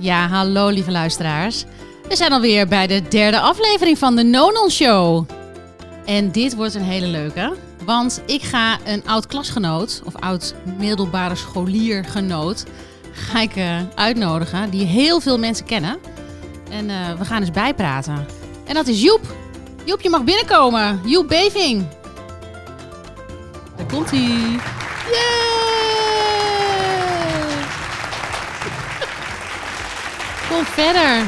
[0.00, 1.64] Ja, hallo lieve luisteraars.
[2.08, 5.28] We zijn alweer bij de derde aflevering van de Nonon Show.
[6.04, 11.34] En dit wordt een hele leuke, want ik ga een oud klasgenoot of oud middelbare
[11.34, 12.64] scholiergenoot
[13.12, 15.98] ga ik eh, uitnodigen die heel veel mensen kennen.
[16.70, 18.26] En eh, we gaan eens bijpraten.
[18.66, 19.34] En dat is Joep.
[19.84, 21.00] Joep, je mag binnenkomen.
[21.04, 21.86] Joep Beving.
[23.76, 24.58] Daar komt hij.
[25.10, 25.49] Yay!
[30.50, 31.24] Kom verder.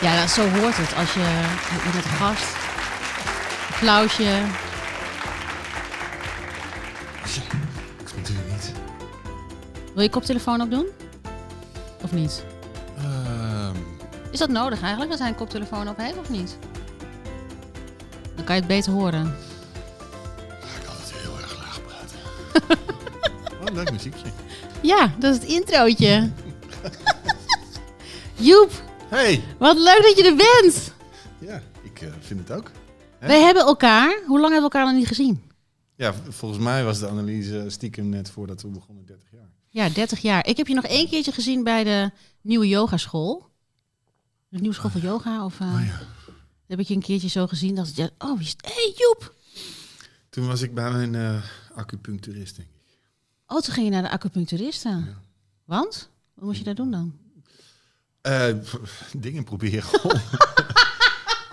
[0.00, 1.44] Ja, nou, zo hoort het als je
[1.82, 2.56] bent een gast.
[3.72, 4.40] Applausje.
[8.16, 8.72] Natuurlijk niet.
[9.94, 10.86] Wil je koptelefoon opdoen?
[12.02, 12.44] Of niet?
[12.96, 13.76] Ehm,
[14.30, 16.58] Is dat nodig eigenlijk, dat hij een koptelefoon op heeft of niet?
[18.34, 19.36] Dan kan je het beter horen.
[20.60, 22.18] ik kan het heel erg laag praten.
[23.68, 24.28] oh, leuk muziekje.
[24.82, 26.30] Ja, dat is het introotje.
[28.48, 28.70] Joep,
[29.08, 29.42] Hey!
[29.58, 30.92] wat leuk dat je er bent.
[31.38, 32.70] Ja, ik eh, vind het ook.
[33.18, 33.26] Hè?
[33.26, 35.42] Wij hebben elkaar, hoe lang hebben we elkaar nog niet gezien?
[35.96, 39.48] Ja, v- volgens mij was de analyse stiekem net voordat we begonnen 30 jaar.
[39.68, 40.46] Ja, 30 jaar.
[40.46, 43.46] Ik heb je nog één keertje gezien bij de nieuwe yogaschool.
[44.48, 45.44] De nieuwe school van yoga.
[45.44, 46.00] Of, eh, Oh ja.
[46.66, 49.34] Heb ik je een keertje zo gezien dat dacht, oh, wie is hey, Joep.
[50.30, 51.42] Toen was ik bij mijn eh
[51.74, 52.74] acupuncturist, denk ik.
[53.46, 55.16] Oh, toen ging je naar de acupuncturisten.
[55.64, 56.08] Want?
[56.34, 57.14] Wat moest je daar doen dan?
[58.20, 58.80] Eh, p-
[59.16, 60.10] dingen proberen om,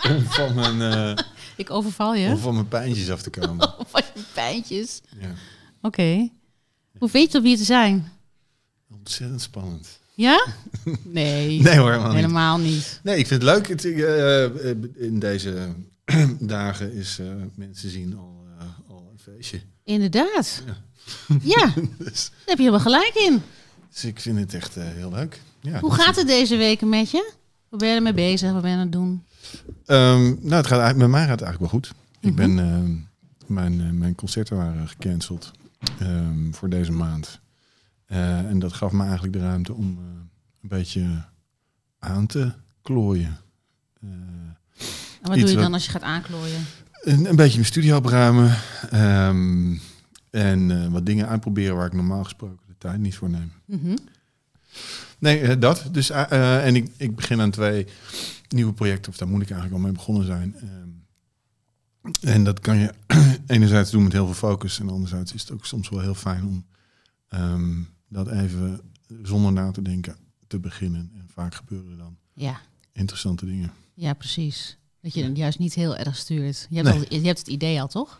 [0.15, 0.81] om, van mijn,
[1.17, 1.23] eh,
[1.57, 2.27] Ik overval je.
[2.29, 3.57] om van mijn pijntjes af te komen.
[3.91, 5.01] Was je pijntjes?
[5.19, 5.29] Ja.
[5.81, 6.29] Oké.
[6.97, 8.11] Hoe vind je het om hier te zijn?
[8.91, 9.99] Ontzettend spannend.
[10.13, 10.47] Ja?
[11.03, 11.61] Nee.
[11.61, 12.15] Nee hoor, helemaal niet.
[12.21, 12.99] helemaal niet.
[13.03, 13.67] Nee, ik vind het leuk.
[13.67, 15.73] Het, eh, in deze
[16.39, 17.19] dagen is
[17.55, 18.45] mensen zien al,
[18.87, 19.61] al een feestje.
[19.83, 20.63] Inderdaad.
[20.65, 20.77] Ja,
[21.97, 23.41] Dus, daar heb je helemaal gelijk in.
[23.91, 25.41] dus ik vind het echt eh, heel leuk.
[25.61, 27.31] Ja, Hoe gaat het deze weken met je?
[27.69, 28.51] Hoe ben je ermee bezig?
[28.51, 29.23] Wat ben je aan het doen?
[29.85, 31.91] Ehm, nou, het gaat eigenlijk, met mij gaat het eigenlijk wel goed.
[32.19, 32.27] Mhm.
[32.29, 32.95] Ik ben, ehm,
[33.53, 35.51] mijn, eh, mijn concerten waren gecanceld
[35.99, 37.39] ehm, voor deze maand.
[38.05, 39.85] Eh, en dat gaf me eigenlijk de ruimte om
[40.61, 41.25] een beetje
[41.99, 43.37] aan te klooien.
[44.01, 44.57] En
[45.21, 46.65] wat doe je dan als je gaat aanklooien?
[47.01, 48.57] een, een beetje mijn studio opruimen.
[48.89, 49.75] ehm,
[50.33, 53.51] en eh, wat dingen uitproberen waar ik normaal gesproken de tijd niet voor neem.
[53.65, 53.95] Mhm.
[55.19, 55.87] Nee, eh, dat.
[55.91, 57.87] Dus, eh, en ik, ik begin aan twee
[58.49, 60.55] nieuwe projecten, of daar moet ik eigenlijk al mee begonnen zijn.
[60.55, 60.89] Ehm,
[62.21, 62.93] en dat kan je
[63.47, 66.45] enerzijds doen met heel veel focus, en anderzijds is het ook soms wel heel fijn
[66.45, 66.65] om
[67.27, 68.81] ehm, dat even
[69.23, 70.15] zonder na te denken
[70.47, 71.11] te beginnen.
[71.15, 72.59] En vaak gebeuren dan Ja.
[72.91, 73.71] interessante dingen.
[73.93, 74.77] ja, precies.
[75.01, 76.67] Dat je het juist niet heel erg stuurt.
[76.69, 77.07] Je hebt, Nee.
[77.09, 78.19] al, je hebt het idee al, toch?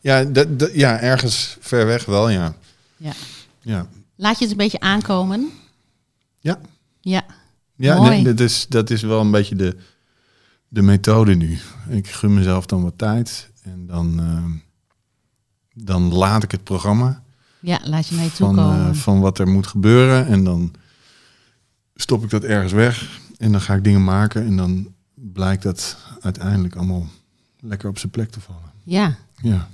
[0.00, 0.24] Ja,
[0.72, 2.54] ja, ergens ver weg wel, ja.
[2.96, 3.12] Ja.
[3.60, 3.86] Ja,
[4.16, 5.50] Laat je het een beetje aankomen?
[6.40, 6.58] Ja.
[7.00, 7.24] Ja.
[7.76, 8.22] ja Mooi.
[8.22, 9.76] dat, is, dat is wel een beetje de,
[10.68, 11.58] de methode nu.
[11.88, 14.50] Ik gun mezelf dan wat tijd en dan, ehm,
[15.84, 17.22] dan laat ik het programma.
[17.60, 18.88] Ja, laat je mee van, toekomen.
[18.90, 20.26] eh, van wat er moet gebeuren.
[20.26, 20.72] En dan
[21.94, 23.20] stop ik dat ergens weg.
[23.38, 24.44] En dan ga ik dingen maken.
[24.44, 27.06] En dan blijkt dat uiteindelijk allemaal
[27.60, 28.70] lekker op zijn plek te vallen.
[28.82, 29.68] ja, Ja,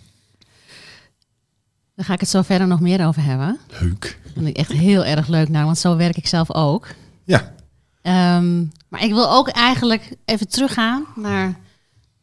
[1.97, 3.59] daar ga ik het zo verder nog meer over hebben.
[3.81, 4.19] leuk.
[4.25, 6.87] Dat vind ik echt heel erg leuk naar, want zo werk ik zelf ook.
[7.25, 7.53] Ja,
[8.03, 11.55] Ehm, maar ik wil ook eigenlijk even teruggaan naar.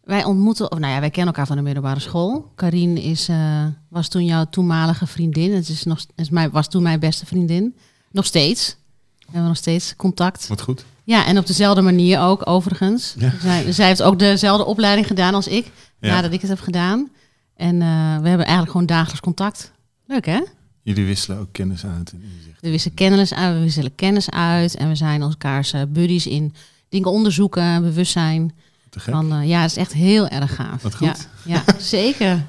[0.04, 2.52] Wij ontmoeten, of nou ja, wij kennen elkaar van de middelbare school.
[2.56, 5.54] Karin is, eh, was toen jouw toenmalige vriendin.
[5.54, 7.76] Het is nog, is was toen mijn beste vriendin.
[8.12, 8.76] Nog steeds.
[9.20, 10.48] We hebben nog steeds contact.
[10.48, 10.86] wat goed.
[11.04, 13.14] Ja, en op dezelfde manier ook, overigens.
[13.18, 13.32] Ja.
[13.42, 16.10] Zij, zij heeft ook dezelfde opleiding gedaan als ik, Ja.
[16.14, 17.10] nadat ik het heb gedaan.
[17.56, 19.72] En eh, we hebben eigenlijk gewoon dagelijks contact.
[20.06, 20.42] Leuk, hè?
[20.84, 22.14] Jullie wisselen ook kennis uit.
[22.60, 24.76] We wisselen kennis uit, we wisselen kennis uit.
[24.76, 26.54] En we zijn elkaars eh, buddies in
[26.90, 28.54] dingen onderzoeken, bewustzijn.
[28.90, 29.14] Te gek.
[29.14, 30.82] Van, eh, ja, het is echt heel erg gaaf.
[30.82, 31.28] Wat goed.
[31.44, 32.46] Ja, ja zeker.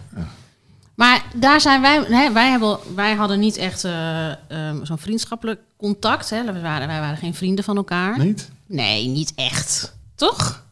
[0.94, 5.60] Maar daar zijn wij, hè, wij, hebben, wij hadden niet echt eh, ehm, zo'n vriendschappelijk
[5.76, 6.30] contact.
[6.30, 6.52] Hè.
[6.52, 8.18] We waren, wij waren geen vrienden van elkaar.
[8.18, 8.50] Niet?
[8.66, 9.96] Nee, niet echt.
[10.14, 10.64] Toch?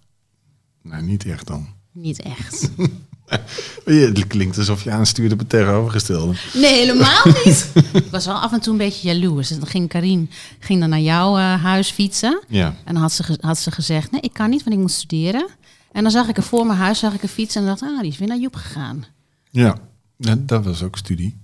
[0.83, 1.69] Nee, niet echt dan.
[1.93, 2.71] Niet echt.
[3.87, 6.35] Ja, Het klinkt alsof je aanstuurt op het tegenovergestelde.
[6.55, 7.71] Nee, helemaal niet.
[7.93, 9.49] ik was wel af en toe een beetje jaloers.
[9.49, 12.41] Dus dan ging Karin ging dan naar jouw eh, huis fietsen.
[12.49, 14.91] Ja, En dan had ze, had ze gezegd, nee, ik kan niet, want ik moet
[14.93, 15.47] studeren.
[15.93, 18.01] En dan zag ik er voor mijn huis, zag ik een fiets en dacht, ah,
[18.01, 19.05] die is weer naar Joep gegaan.
[19.51, 19.75] ja.
[20.23, 21.37] Ja, dat was ook studie.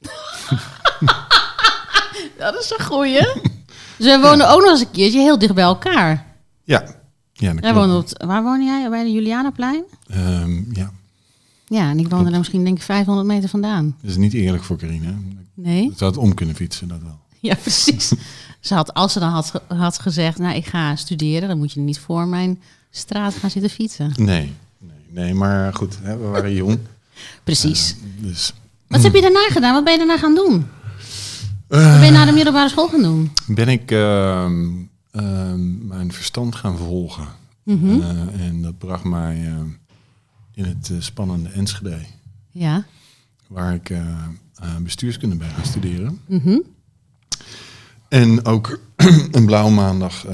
[2.38, 3.20] Dat is een goeie.
[3.96, 6.26] dus we wonen ook nog eens een keertje heel dicht bij elkaar.
[6.64, 6.84] Ja,
[7.32, 8.88] ja dat op, waar woon jij?
[8.90, 9.84] Bij de Julianaplein?
[10.06, 10.92] Ehm, ja,
[11.66, 13.96] Ja, en ik woonde er misschien denk ik 500 meter vandaan.
[14.00, 15.14] dat is niet eerlijk voor Carine.
[15.54, 15.92] Nee?
[15.96, 17.18] Zou het om kunnen fietsen, dat wel.
[17.40, 18.12] Ja, precies.
[18.60, 21.80] Ze had, als ze dan had, had gezegd, nou, ik ga studeren, dan moet je
[21.80, 24.12] niet voor mijn straat gaan zitten fietsen.
[24.16, 26.78] Nee, nee, nee maar goed, hè, we waren jong.
[27.44, 27.96] Precies.
[28.16, 28.52] Dus
[28.88, 29.74] Wat heb je daarna gedaan?
[29.74, 30.66] Wat ben je daarna gaan doen?
[31.68, 33.30] Wat ben je na de middelbare school gaan doen?
[33.46, 34.70] ben ik ehm,
[35.10, 37.26] ehm, mijn verstand gaan volgen.
[37.62, 38.00] Mhm.
[38.00, 39.66] Eh, en dat bracht mij ehm,
[40.54, 41.98] in het eh, spannende Enschede,
[42.50, 42.84] Ja.
[43.46, 43.98] waar ik eh,
[44.54, 46.20] eh, bestuurskunde ben gaan studeren.
[46.26, 46.58] Mhm.
[48.08, 48.80] En ook
[49.32, 50.26] een blauwe maandag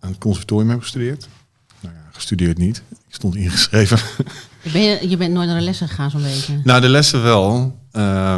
[0.00, 1.28] aan het conservatorium heb gestudeerd.
[1.80, 2.82] Nou ja, gestudeerd niet.
[2.90, 3.98] Ik stond ingeschreven.
[4.72, 6.60] Ben je, je bent nooit naar de lessen gegaan zo'n beetje?
[6.64, 7.78] nou, de lessen wel,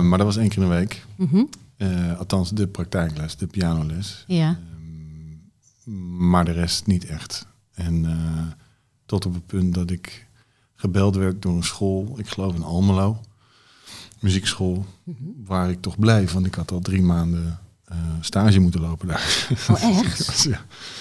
[0.03, 1.07] maar dat was één keer in de week.
[1.17, 1.45] Mhm.
[2.19, 4.25] Althans, de praktijkles, de pianoles.
[4.27, 4.59] Ja.
[6.19, 7.47] Maar de rest niet echt.
[7.75, 8.07] En
[9.07, 10.27] tot op het punt dat ik
[10.81, 13.21] gebeld werd door een school, ik geloof in Almelo,
[14.21, 14.87] muziekschool,
[15.45, 16.33] waar ik toch bleef.
[16.33, 19.49] Want ik had al drie maanden eh, stage moeten lopen daar.
[19.71, 20.43] Oh, echt?
[20.43, 20.61] ja.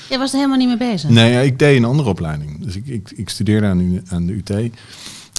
[0.10, 1.10] Jij was er helemaal niet mee bezig?
[1.10, 2.64] Nee, ja, ik deed een andere opleiding.
[2.64, 4.50] Dus ik, ik, ik studeerde aan, de- aan de UT.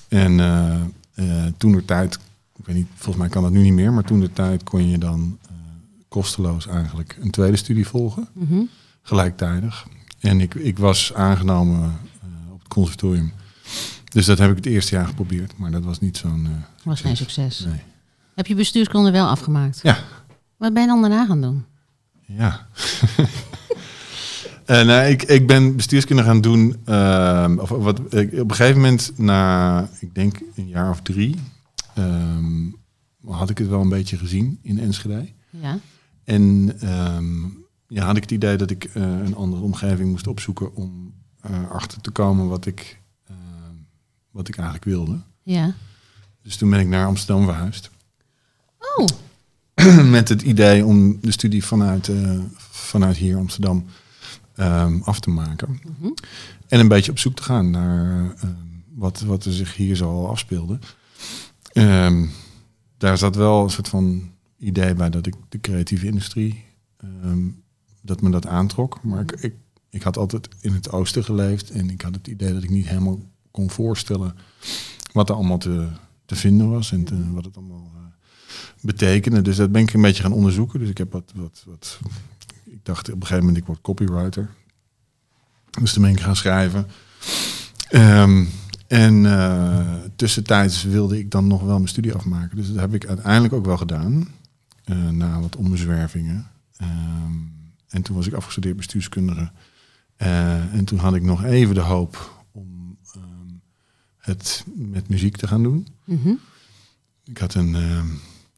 [0.09, 0.75] En eh
[1.15, 2.15] eh, toen de tijd,
[2.59, 4.89] ik weet niet, volgens mij kan dat nu niet meer, maar toen de tijd kon
[4.89, 5.39] je dan
[6.09, 8.61] kosteloos eigenlijk een tweede studie volgen, Mhm.
[9.03, 9.87] gelijktijdig.
[10.21, 11.99] En ik, ik was aangenomen
[12.53, 13.33] op het conservatorium.
[14.11, 16.47] Dus dat heb ik het eerste jaar geprobeerd, maar dat was niet zo'n.
[16.47, 17.61] eh, Was geen succes.
[17.61, 17.81] nee.
[18.35, 19.81] Heb je bestuurskunde wel afgemaakt?
[19.83, 19.99] Ja,
[20.57, 21.65] Wat ben je dan daarna gaan doen?
[22.27, 22.67] Ja.
[24.65, 26.77] En nee, ik, ik ben bestuurskunde gaan doen.
[26.85, 31.37] ehm, of wat, ik, op een gegeven moment, na ik denk een jaar of drie,
[31.95, 32.67] ehm,
[33.27, 35.29] had ik het wel een beetje gezien in Enschede.
[35.51, 35.79] Ja.
[36.25, 37.45] En ehm,
[37.87, 41.13] ja, had ik het idee dat ik eh, een andere omgeving moest opzoeken om
[41.73, 43.00] achter te komen wat ik,
[44.31, 45.21] wat ik eigenlijk wilde.
[45.43, 45.75] Ja.
[46.43, 47.91] Dus toen ben ik naar Amsterdam verhuisd.
[48.97, 49.07] Oh,
[50.11, 52.39] met het idee om de studie vanuit, eh,
[52.71, 53.85] vanuit hier Amsterdam
[54.55, 55.81] ehm, af te maken.
[55.99, 56.13] Mhm.
[56.69, 58.55] En een beetje op zoek te gaan naar ehm,
[58.95, 60.79] wat, wat er zich hier zo al afspeelde.
[61.73, 62.27] Ehm,
[62.99, 66.65] daar zat wel een soort van idee bij dat ik de creatieve industrie,
[66.97, 67.49] ehm,
[68.03, 69.03] dat me dat aantrok.
[69.03, 69.55] Maar ik, ik,
[69.91, 72.89] ik had altijd in het oosten geleefd en ik had het idee dat ik niet
[72.89, 73.19] helemaal
[73.51, 74.35] kon voorstellen
[75.13, 75.89] wat er allemaal te,
[76.25, 78.01] te vinden was en wat het allemaal eh,
[78.81, 79.43] betekende.
[79.43, 80.81] Dus dat ben ik een beetje gaan onderzoeken.
[80.81, 81.99] Dus ik heb wat, wat, wat
[82.65, 84.51] ik dacht op een gegeven moment ik word copywriter.
[85.81, 86.87] Dus toen ben ik gaan schrijven.
[87.89, 88.45] Ehm,
[88.87, 92.57] en eh, tussentijds wilde ik dan nog wel mijn studie afmaken.
[92.57, 94.29] Dus dat heb ik uiteindelijk ook wel gedaan.
[94.85, 96.47] eh, na wat ombezwervingen.
[96.77, 97.33] Ehm,
[97.89, 99.51] en toen was ik afgestudeerd bestuurskundige.
[100.17, 102.40] En toen had ik nog even de hoop
[104.21, 105.87] het met muziek te gaan doen.
[106.05, 106.33] Mhm.
[107.25, 108.07] Ik had een, ehm,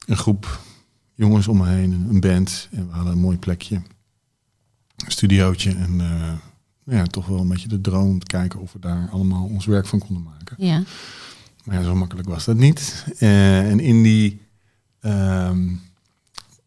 [0.07, 0.61] een groep
[1.15, 2.69] jongens om me heen, een band.
[2.71, 3.75] En we hadden een mooi plekje.
[4.97, 5.71] Een studiootje.
[5.71, 6.33] En eh,
[6.85, 9.67] ja, toch wel een beetje de droom om te kijken of we daar allemaal ons
[9.67, 10.57] werk van konden maken.
[10.59, 10.83] Ja.
[11.65, 13.07] Maar ja, zo makkelijk was dat niet.
[13.19, 14.41] Eh, en in die,
[15.01, 15.69] ehm,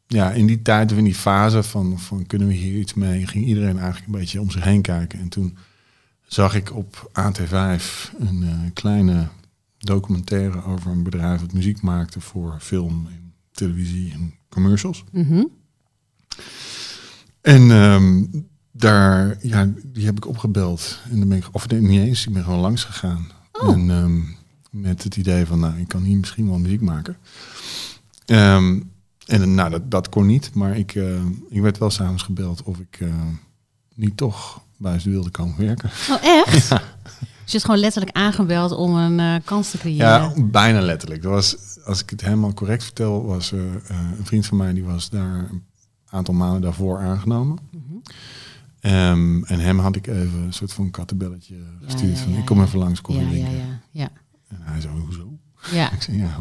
[0.08, 3.28] ja, in die tijd of in die fase van, van kunnen we hier iets mee,
[3.28, 5.20] ging iedereen eigenlijk een beetje om zich heen kijken.
[5.20, 5.58] En toen
[6.28, 7.84] zag ik op AT5
[8.20, 9.28] een eh, kleine
[9.78, 15.04] documentaire over een bedrijf dat muziek maakte voor film en televisie en commercials.
[15.12, 15.44] Mhm.
[17.42, 18.24] En ehm,
[18.72, 21.00] daar, ja, die heb ik opgebeld.
[21.10, 23.28] En dan ben ik, of nee, niet eens, ik ben gewoon langs gegaan.
[23.52, 23.74] Oh.
[23.74, 24.22] En ehm,
[24.70, 27.18] met het idee van, nou, ik kan hier misschien wel muziek maken.
[28.26, 28.80] Ehm,
[29.26, 32.80] en nou, dat, dat kon niet, maar ik, eh, ik werd wel s'avonds gebeld of
[32.80, 33.10] ik eh,
[33.96, 35.90] niet toch bij ze wilde komen werken.
[36.10, 36.70] Oh, echt?
[37.44, 40.08] Dus je is gewoon letterlijk aangebeld om een eh, kans te creëren.
[40.08, 41.22] Ja, bijna letterlijk.
[41.22, 41.56] Dat was,
[41.86, 43.60] als ik het helemaal correct vertel, was eh,
[44.20, 45.64] een vriend van mij die was daar een
[46.10, 47.58] aantal maanden daarvoor aangenomen.
[47.72, 47.82] Mhm.
[48.80, 52.62] Ehm, en hem had ik even een soort van kattenbelletje gestuurd ja, van ik kom
[52.62, 54.10] even langs koffie ja, ja, ja.
[54.48, 55.38] En hij zei, hoezo?
[55.72, 55.92] Ja.
[55.92, 56.40] Ik zei, ja,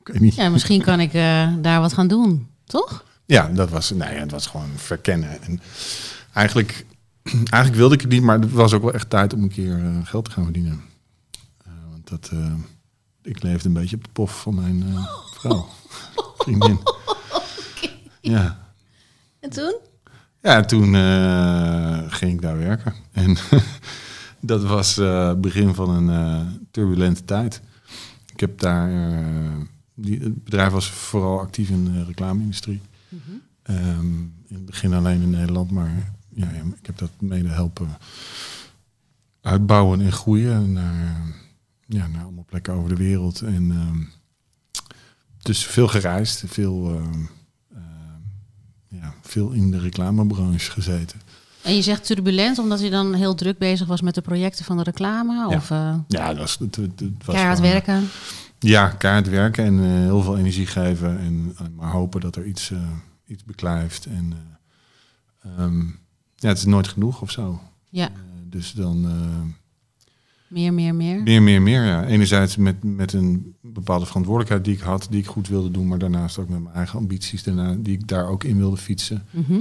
[0.00, 0.34] ik weet niet.
[0.34, 3.04] ja, misschien kan ik eh, daar wat gaan doen, toch?
[3.26, 5.42] Ja, dat was, nee, het was gewoon verkennen.
[5.42, 5.60] En
[6.32, 6.86] eigenlijk,
[7.32, 9.84] eigenlijk wilde ik het niet, maar het was ook wel echt tijd om een keer
[9.84, 10.80] eh, geld te gaan verdienen.
[11.64, 12.54] Eh, want dat, eh,
[13.22, 14.84] ik leefde een beetje op de pof van mijn
[15.34, 15.66] vrouw,
[16.38, 16.78] vriendin.
[18.20, 18.72] Ja.
[19.40, 19.76] En toen?
[20.42, 20.94] Ja, toen
[22.10, 22.94] ging ik daar werken.
[23.12, 23.36] En
[24.40, 27.62] dat was het begin van een turbulente tijd.
[28.32, 28.90] Ik heb daar...
[29.94, 32.80] die, het bedrijf was vooral actief in de reclame-industrie.
[33.62, 34.16] Ehm,
[34.46, 37.96] in het begin alleen in Nederland, maar ja, ja, ik heb dat mede helpen
[39.40, 41.22] uitbouwen en groeien naar,
[41.86, 43.40] ja, naar allemaal plekken over de wereld.
[43.40, 44.02] En ehm,
[45.42, 47.24] dus veel gereisd, veel ehm,
[47.72, 51.20] ehm, veel in de reclamebranche gezeten.
[51.64, 54.76] En je zegt turbulent omdat je dan heel druk bezig was met de projecten van
[54.76, 55.34] de reclame?
[55.34, 55.56] Ja.
[55.56, 58.08] Of eh, Ja, dat was, het, het, het was keihard werken?
[58.58, 61.18] Ja, keihard werken en eh, heel veel energie geven.
[61.18, 62.72] En eh, maar hopen dat er iets,
[63.26, 64.06] iets beklijft.
[64.06, 64.32] En
[66.44, 67.60] ja, het is nooit genoeg of zo.
[67.90, 69.04] Ja, Eh, dus dan...
[69.04, 69.40] eh,
[70.48, 71.22] meer, meer, meer.
[71.22, 71.84] Meer, meer, meer.
[71.84, 72.04] Ja.
[72.04, 75.98] Enerzijds met, met een bepaalde verantwoordelijkheid die ik had, die ik goed wilde doen, maar
[75.98, 79.22] daarnaast ook met mijn eigen ambities, daarna, die ik daar ook in wilde fietsen.
[79.30, 79.58] Mhm.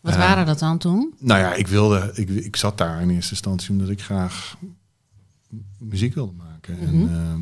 [0.00, 1.14] Wat Eh, waren dat dan toen?
[1.18, 4.56] Nou ja, ik wilde, ik, ik zat daar in eerste instantie omdat ik graag
[5.78, 6.74] muziek wilde maken.
[6.76, 6.84] Mhm.
[6.84, 7.34] En eh,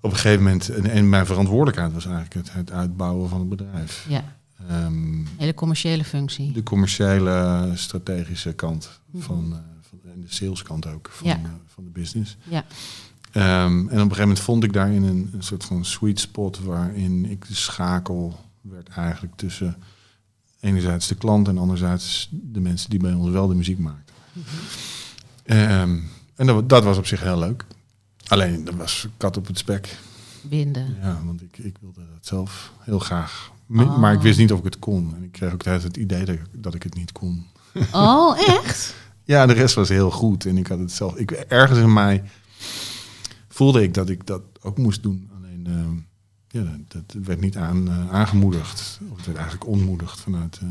[0.00, 3.48] op een gegeven moment, en, en mijn verantwoordelijkheid was eigenlijk het, het uitbouwen van het
[3.48, 4.06] bedrijf.
[4.08, 4.36] Ja,
[4.68, 6.52] Ehm, hele commerciële functie.
[6.52, 9.22] de commerciële, strategische kant Mhm.
[9.24, 11.34] van, eh, van en de saleskant ook van, Ja.
[11.34, 12.36] eh, van de business.
[12.48, 12.64] Ja,
[13.32, 16.58] Ehm, en op een gegeven moment vond ik daarin een, een soort van sweet spot
[16.58, 19.76] waarin ik de schakel werd eigenlijk tussen
[20.60, 24.14] enerzijds de klant en anderzijds de mensen die bij ons wel de muziek maakten.
[25.44, 25.98] Ehm,
[26.34, 27.64] en dat, dat was op zich heel leuk.
[28.28, 29.98] Alleen dat was kat op het spek.
[30.42, 30.96] binden.
[31.02, 33.50] Ja, want ik, ik wilde dat zelf heel graag.
[33.72, 33.98] Oh.
[33.98, 35.14] Maar ik wist niet of ik het kon.
[35.16, 37.46] En ik kreeg ook altijd het idee dat ik, dat ik het niet kon.
[37.92, 38.94] Oh, echt?
[39.24, 40.46] Ja, de rest was heel goed.
[40.46, 41.16] En ik had het zelf.
[41.16, 42.22] Ik, ergens in mij
[43.48, 45.30] voelde ik dat ik dat ook moest doen.
[45.36, 45.96] Alleen ehm,
[46.48, 49.00] ja, dat, dat werd niet aan, eh, aangemoedigd.
[49.10, 50.68] Of het werd eigenlijk ontmoedigd vanuit, eh,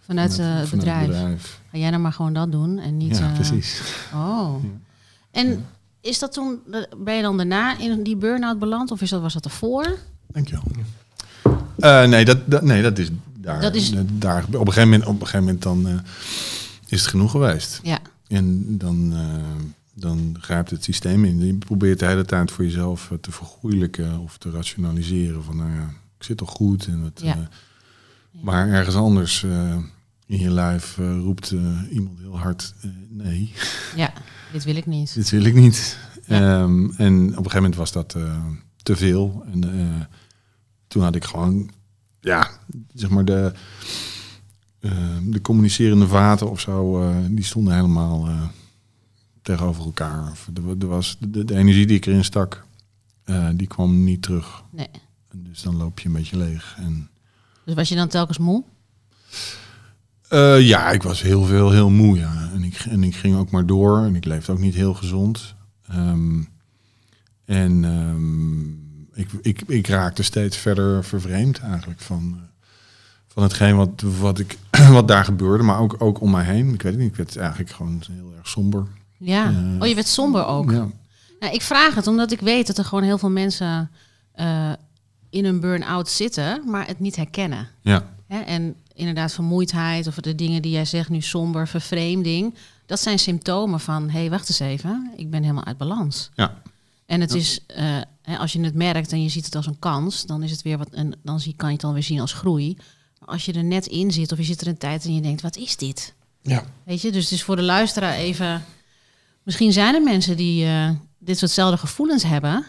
[0.00, 1.60] Vanuit eh, het vanuit bedrijf.
[1.70, 3.18] Ga jij nou maar gewoon dat doen en niet...
[3.18, 3.82] Ja, precies.
[4.14, 4.54] Oh.
[4.62, 4.68] Ja.
[5.30, 5.66] En
[6.00, 6.60] is dat toen,
[6.96, 9.98] ben je dan daarna in die burn-out beland of is dat, was dat ervoor?
[10.26, 10.62] Dankjewel.
[11.78, 13.60] Eh nee, dat, dat, nee, dat is daar.
[13.60, 15.94] Dat is- daar op, een gegeven moment, op een gegeven moment dan eh,
[16.86, 17.80] is het genoeg geweest.
[17.82, 17.98] Ja,
[18.28, 19.64] En dan, eh,
[19.94, 21.46] dan grijpt het systeem in.
[21.46, 25.44] Je probeert de hele tijd voor jezelf te vergoeilijken of te rationaliseren.
[25.44, 26.86] Van nou ja, ik zit toch goed.
[26.86, 27.48] En het, Ja.
[28.30, 29.42] maar ergens anders
[30.26, 31.50] in je lijf roept
[31.90, 32.74] iemand heel hard:
[33.08, 33.52] nee,
[33.96, 34.12] ja,
[34.52, 35.14] dit wil ik niet.
[35.14, 35.98] dit wil ik niet.
[36.26, 36.36] Ja.
[36.60, 38.16] Ehm, en op een gegeven moment was dat
[38.82, 39.44] te veel.
[39.52, 39.60] En
[40.92, 41.70] toen had ik gewoon,
[42.20, 42.50] ja,
[42.94, 43.52] zeg maar de,
[44.80, 48.42] eh, de communicerende vaten of zo, eh, die stonden helemaal eh,
[49.42, 50.30] tegenover elkaar.
[50.30, 52.64] Of er, wa- er was de, de energie die ik erin stak,
[53.54, 54.62] die kwam niet terug.
[54.70, 54.88] Nee.
[55.34, 56.74] Dus dan loop je een beetje leeg.
[56.78, 57.08] En
[57.64, 58.64] Dus was je dan telkens moe?
[60.60, 62.18] Ja, ik was heel veel, heel moe.
[62.18, 62.50] Ja.
[62.54, 63.98] En, ik, en ik ging ook maar door.
[64.04, 65.54] En ik leefde ook niet heel gezond.
[65.88, 66.42] Ehm,
[67.44, 68.62] en ehm,
[69.14, 72.42] ik, ik, ik raakte steeds verder vervreemd eigenlijk van, eh,
[73.28, 74.58] van hetgeen wat, wat, ik,
[74.90, 75.62] wat daar gebeurde.
[75.64, 76.74] Maar ook, ook om mij heen.
[76.74, 77.10] Ik weet het niet.
[77.10, 78.86] Ik werd eigenlijk gewoon heel erg somber.
[79.16, 79.46] Ja.
[79.50, 80.70] Eh, oh, je werd somber ook.
[80.70, 80.88] Ja.
[81.40, 83.90] Nou, ik vraag het omdat ik weet dat er gewoon heel veel mensen
[84.32, 84.72] eh,
[85.30, 87.68] in een burn-out zitten, maar het niet herkennen.
[87.80, 88.04] Ja.
[88.26, 88.38] Hè?
[88.40, 92.54] En inderdaad vermoeidheid of de dingen die jij zegt nu somber, vervreemding.
[92.86, 96.30] Dat zijn symptomen van, hé, hey, wacht eens even, ik ben helemaal uit balans.
[96.34, 96.54] Ja.
[97.06, 97.38] En het Ja.
[97.38, 97.60] is,
[98.22, 100.62] hè, als je het merkt en je ziet het als een kans, dan is het
[100.62, 102.76] weer wat, en dan zie, kan je het dan weer zien als groei.
[103.18, 105.20] Maar als je er net in zit of je zit er een tijd en je
[105.20, 106.14] denkt, wat is dit?
[106.40, 106.64] Ja.
[106.84, 108.64] Weet je, dus het is voor de luisteraar even.
[109.42, 112.64] Misschien zijn er mensen die eh, dit soortzelfde gevoelens hebben.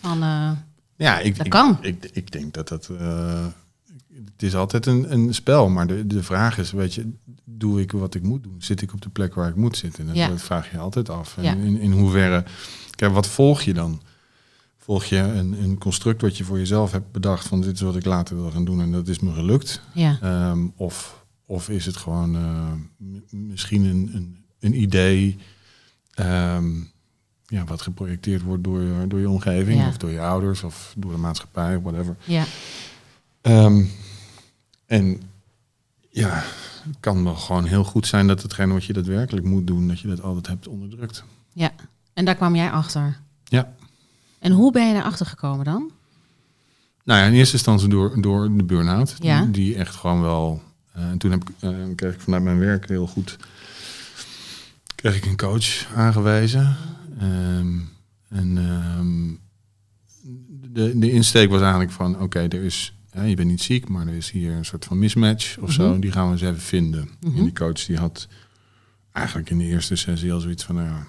[0.00, 0.50] Van, eh,
[0.96, 1.78] Ja, ik, Dat kan.
[1.80, 2.88] Ik, ik denk dat dat.
[2.98, 3.46] eh,
[4.24, 7.12] het is altijd een, een spel, maar de, de vraag is: weet je,
[7.44, 8.56] doe ik wat ik moet doen?
[8.58, 10.08] Zit ik op de plek waar ik moet zitten?
[10.08, 10.28] En Ja.
[10.28, 11.36] dat vraag je altijd af.
[11.36, 11.52] En Ja.
[11.52, 12.44] in, in hoeverre.
[12.90, 14.02] Kijk, wat volg je dan?
[14.86, 17.96] Volg je een, een construct wat je voor jezelf hebt bedacht van dit is wat
[17.96, 19.80] ik later wil gaan doen en dat is me gelukt?
[19.94, 22.72] ja, Ehm, of, of is het gewoon eh,
[23.30, 25.38] misschien een, een, een idee
[26.14, 26.70] ehm,
[27.46, 29.88] ja, wat geprojecteerd wordt door, je- door je omgeving Ja.
[29.88, 32.16] of door je ouders of door de maatschappij, whatever.
[32.24, 32.44] ja,
[33.40, 33.84] Ehm,
[34.86, 35.20] en
[36.10, 36.42] ja,
[36.82, 40.00] het kan wel gewoon heel goed zijn dat hetgene wat je daadwerkelijk moet doen, dat
[40.00, 41.24] je dat altijd hebt onderdrukt.
[41.52, 41.72] ja.
[42.14, 43.20] En daar kwam jij achter.
[43.44, 43.74] Ja.
[44.38, 45.90] En hoe ben je daarachter gekomen dan?
[47.04, 49.14] Nou ja, in eerste instantie door, door de burn-out.
[49.18, 49.44] Ja.
[49.44, 50.62] Die, echt gewoon wel.
[50.92, 53.36] eh, en toen heb ik, eh, kreeg ik vanuit mijn werk heel goed.
[54.94, 56.76] Kreeg ik een coach aangewezen.
[57.18, 57.78] Ehm,
[58.28, 59.34] en ehm,
[60.72, 62.90] de, de insteek was eigenlijk van: oké, er is.
[63.12, 65.90] Ja, je bent niet ziek, maar er is hier een soort van mismatch of zo.
[65.90, 66.00] Mhm.
[66.00, 67.08] Die gaan we eens even vinden.
[67.20, 67.36] Mhm.
[67.36, 68.28] En die coach die had
[69.12, 71.06] eigenlijk in de eerste sessie al zoiets van: nou ja,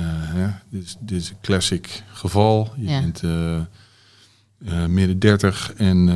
[0.00, 2.72] hè, dit, is, dit is een classic geval.
[2.76, 3.00] Je Ja.
[3.00, 6.14] bent eh, eh, midden 30 en eh,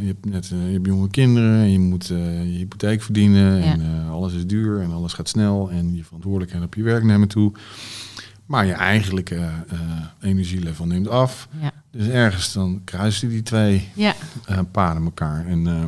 [0.00, 3.56] je hebt net eh, je hebt jonge kinderen en je moet eh, je hypotheek verdienen
[3.56, 3.72] Ja.
[3.72, 7.04] en eh, alles is duur en alles gaat snel en je verantwoordelijkheid op je werk
[7.04, 7.52] nemen toe.
[8.46, 9.34] Maar je eigenlijke
[9.68, 9.80] eh,
[10.20, 11.48] energielevel neemt af.
[11.60, 14.14] Ja, Dus ergens dan kruisen die twee ja,
[14.46, 15.46] eh, paden elkaar.
[15.46, 15.84] En eh,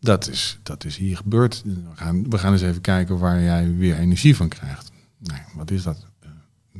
[0.00, 1.62] dat is, dat is hier gebeurd.
[1.64, 4.92] We gaan, we gaan eens even kijken waar jij weer energie van krijgt.
[5.18, 6.06] Nou, wat is dat?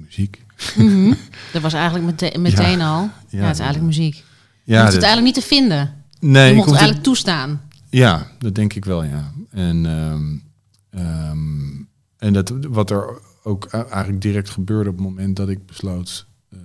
[0.04, 0.44] Muziek.
[0.76, 1.14] Mhm.
[1.52, 3.10] Dat was eigenlijk meteen, meteen al.
[3.28, 4.24] Ja, het is eigenlijk muziek.
[4.64, 6.04] Ja, je hoeft het eigenlijk niet te vinden.
[6.20, 7.60] Nee, je mocht het eigenlijk toestaan.
[7.90, 9.32] Ja, dat denk ik wel, ja.
[9.50, 10.42] En, um,
[10.90, 11.88] um,
[12.18, 16.60] en dat, wat er ook eigenlijk direct gebeurde op het moment dat ik besloot uh,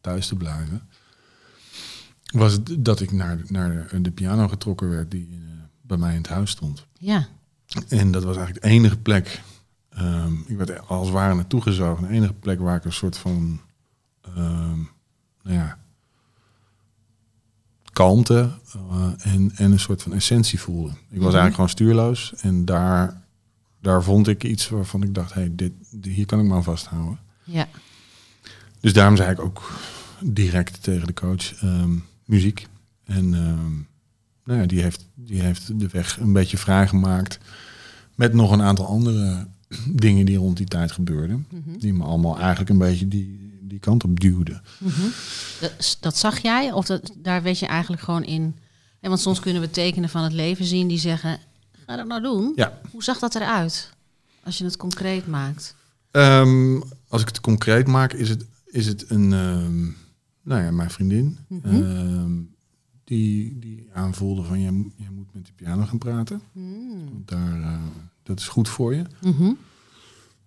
[0.00, 0.82] thuis te blijven,
[2.32, 5.38] was dat ik naar, naar de piano getrokken werd die uh,
[5.82, 6.86] bij mij in het huis stond.
[6.98, 7.28] Ja.
[7.88, 9.42] En dat was eigenlijk de enige plek.
[9.98, 12.06] Um, ik werd als het ware naartoe gezogen.
[12.08, 13.60] De enige plek waar ik een soort van,
[15.42, 15.78] nou ja,
[17.92, 20.88] kalmte uh, en, en een soort van essentie voelde.
[20.88, 21.22] Ik was mm -hmm.
[21.22, 23.22] eigenlijk gewoon stuurloos en daar,
[23.80, 25.72] daar vond ik iets waarvan ik dacht, hey, dit,
[26.02, 27.18] hier kan ik me aan vasthouden.
[27.44, 27.68] Ja.
[28.80, 29.70] Dus daarom zei ik ook
[30.20, 32.66] direct tegen de coach um, muziek.
[33.04, 33.88] En um,
[34.44, 37.38] nou ja, die, heeft, die heeft de weg een beetje vrijgemaakt
[38.14, 39.46] met nog een aantal andere
[39.86, 41.46] dingen die rond die tijd gebeurden.
[41.50, 41.78] Mm -hmm.
[41.78, 44.60] Die me allemaal eigenlijk een beetje die, die kant op duwde.
[44.78, 45.12] Mm -hmm.
[45.60, 46.72] dat, dat, zag jij?
[46.72, 48.56] Of dat, daar weet je eigenlijk gewoon in?
[49.00, 51.38] En want soms kunnen we tekenen van het leven zien die zeggen...
[51.86, 52.52] ga dat nou doen?
[52.56, 52.80] Ja.
[52.90, 53.90] Hoe zag dat eruit?
[54.44, 55.74] Als je het concreet maakt.
[56.10, 59.32] Um, als ik het concreet maak, is het, is het een...
[59.32, 59.96] Um,
[60.42, 61.38] nou ja, mijn vriendin.
[61.48, 61.82] Mm -hmm.
[61.82, 62.54] um,
[63.04, 64.60] die, die aanvoelde van...
[64.60, 66.42] Jij, jij moet met de piano gaan praten.
[66.52, 67.22] Mm.
[67.24, 67.82] Daar, uh,
[68.22, 69.04] dat is goed voor je.
[69.20, 69.58] -hmm.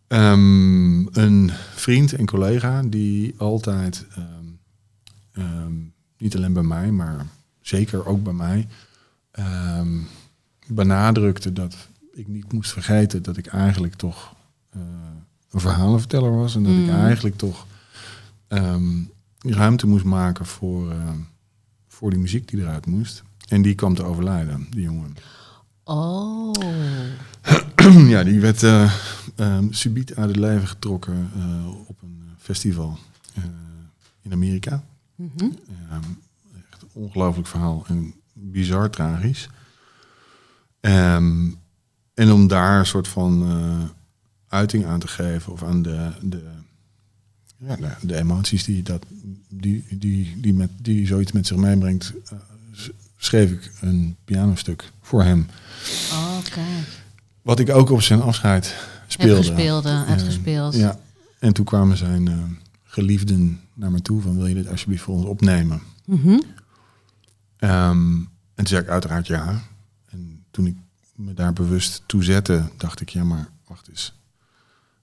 [0.08, 4.60] Um, een vriend en collega die altijd, um,
[5.34, 7.26] um, niet alleen bij mij, maar
[7.62, 8.68] zeker ook bij mij,
[10.68, 11.76] benadrukte dat
[12.14, 14.36] ik niet moest vergeten dat ik eigenlijk toch
[14.76, 14.82] uh,
[15.52, 16.56] een verhalenverteller was.
[16.56, 16.84] En dat mm.
[16.84, 17.68] ik eigenlijk toch
[19.38, 21.10] ruimte moest maken voor, uh,
[21.88, 23.24] voor die muziek die eruit moest.
[23.48, 25.16] En die kwam te overlijden, die jongen.
[25.88, 26.52] Oh.
[28.14, 28.94] ja, die werd uh,
[29.36, 32.98] um, subiet uit het leven getrokken uh, op een festival
[33.38, 33.44] uh,
[34.22, 34.84] in Amerika.
[35.16, 35.58] Mm -hmm.
[35.94, 36.22] um,
[36.72, 39.50] echt een ongelooflijk verhaal en bizar tragisch.
[40.82, 41.58] Um,
[42.14, 43.44] en om daar een soort van
[44.48, 46.44] uiting aan te geven of aan de, de,
[47.58, 49.06] ja, de, de emoties die, dat,
[49.50, 52.14] die, die, die, met, die zoiets met zich meebrengt,
[53.26, 55.48] schreef ik een pianostuk voor hem.
[56.12, 56.84] Oh, okay.
[57.42, 58.76] Wat ik ook op zijn afscheid
[59.08, 59.36] speelde.
[59.36, 60.76] Gespeelde, uitgespeeld.
[60.76, 61.00] Ja.
[61.40, 62.44] En toen kwamen zijn uh,
[62.84, 65.82] geliefden naar me toe van wil je dit alsjeblieft voor ons opnemen?
[66.06, 66.42] Mm -hmm.
[67.60, 69.62] um, en toen zei ik uiteraard ja.
[70.10, 70.76] En toen ik
[71.16, 74.14] me daar bewust toe zette, dacht ik ja maar wacht eens.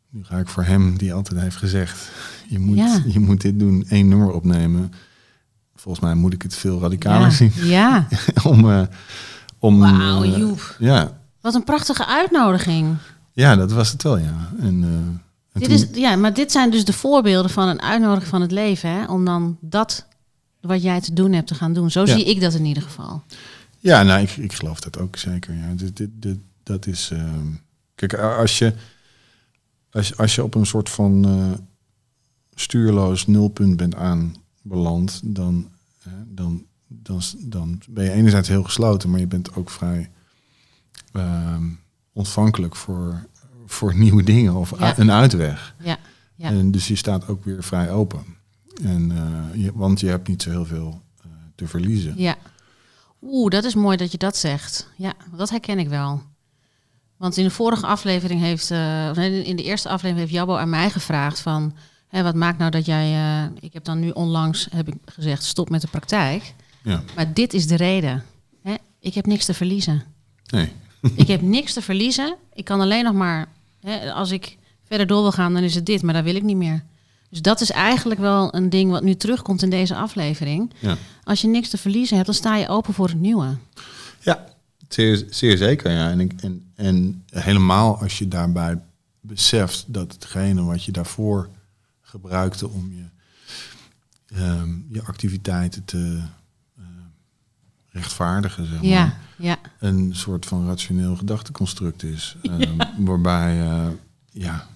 [0.09, 2.11] Nu ga ik voor hem die altijd heeft gezegd,
[2.49, 3.03] je moet, ja.
[3.07, 4.93] je moet dit doen, één nummer opnemen.
[5.83, 7.31] Volgens mij moet ik het veel radicaler ja.
[7.31, 7.53] zien.
[7.55, 8.09] Ja.
[8.45, 8.83] om, uh,
[9.59, 10.77] om Wauw, uh, Joep.
[10.79, 12.97] ja, Wat een prachtige uitnodiging.
[13.33, 14.51] ja, dat was het wel, ja.
[14.59, 15.21] En, en
[15.53, 18.51] Dit toen- is, ja, maar dit zijn dus de voorbeelden van een uitnodiging van het
[18.51, 18.91] leven.
[18.91, 19.05] Hè?
[19.05, 20.07] Om dan dat
[20.61, 21.91] wat jij te doen hebt te gaan doen.
[21.91, 22.07] Zo Ja.
[22.15, 23.23] zie ik dat in ieder geval.
[23.79, 25.55] Ja, nou, ik, ik geloof dat ook zeker.
[25.55, 25.73] Ja.
[25.75, 27.11] Dit, dit, dit, dat is.
[27.13, 27.47] ehm,
[27.95, 28.75] kijk, als je,
[29.91, 31.59] als, als je op een soort van eh,
[32.55, 35.71] stuurloos nulpunt bent aanbeland, dan,
[36.27, 40.11] dan, dan, dan ben je enerzijds heel gesloten, maar je bent ook vrij
[41.13, 41.65] ehm,
[42.13, 43.27] ontvankelijk voor,
[43.67, 44.99] voor nieuwe dingen of Ja.
[44.99, 45.75] een uitweg.
[45.79, 45.99] Ja,
[46.35, 46.49] ja.
[46.49, 48.25] En dus je staat ook weer vrij open.
[48.83, 52.15] En, eh, je, want je hebt niet zo heel veel eh, te verliezen.
[52.17, 52.37] ja.
[53.25, 54.89] Oeh, dat is mooi dat je dat zegt.
[54.97, 56.23] Ja, dat herken ik wel.
[57.17, 60.57] Want in de vorige aflevering heeft, eh, of nee, in de eerste aflevering heeft Jabbo
[60.57, 61.75] aan mij gevraagd van,
[62.13, 65.45] hè, wat maakt nou dat jij, eh, ik heb dan nu onlangs heb ik gezegd,
[65.45, 66.55] stop met de praktijk.
[66.83, 68.25] Ja, Maar dit is de reden.
[68.63, 68.75] Hè?
[69.01, 70.03] Ik heb niks te verliezen.
[70.51, 70.73] nee.
[71.17, 72.37] Ik heb niks te verliezen.
[72.53, 73.49] Ik kan alleen nog maar,
[73.81, 76.43] hè, als ik verder door wil gaan, dan is het dit, maar dat wil ik
[76.43, 76.83] niet meer.
[77.31, 80.71] Dus dat is eigenlijk wel een ding wat nu terugkomt in deze aflevering.
[80.79, 80.97] Ja.
[81.25, 83.57] Als je niks te verliezen hebt, dan sta je open voor het nieuwe.
[84.21, 84.45] Ja,
[84.89, 85.91] zeer, zeer zeker.
[85.91, 86.11] Ja.
[86.11, 88.79] En, ik, en, en helemaal als je daarbij
[89.21, 91.49] beseft dat hetgene wat je daarvoor
[92.13, 93.05] gebruikte om je,
[94.35, 96.23] ehm, je activiteiten te
[96.79, 96.85] eh,
[97.89, 102.37] rechtvaardigen, zeg maar, Ja, ja, een soort van rationeel gedachteconstruct is.
[102.43, 103.87] ehm, waarbij, eh,
[104.31, 104.67] ja,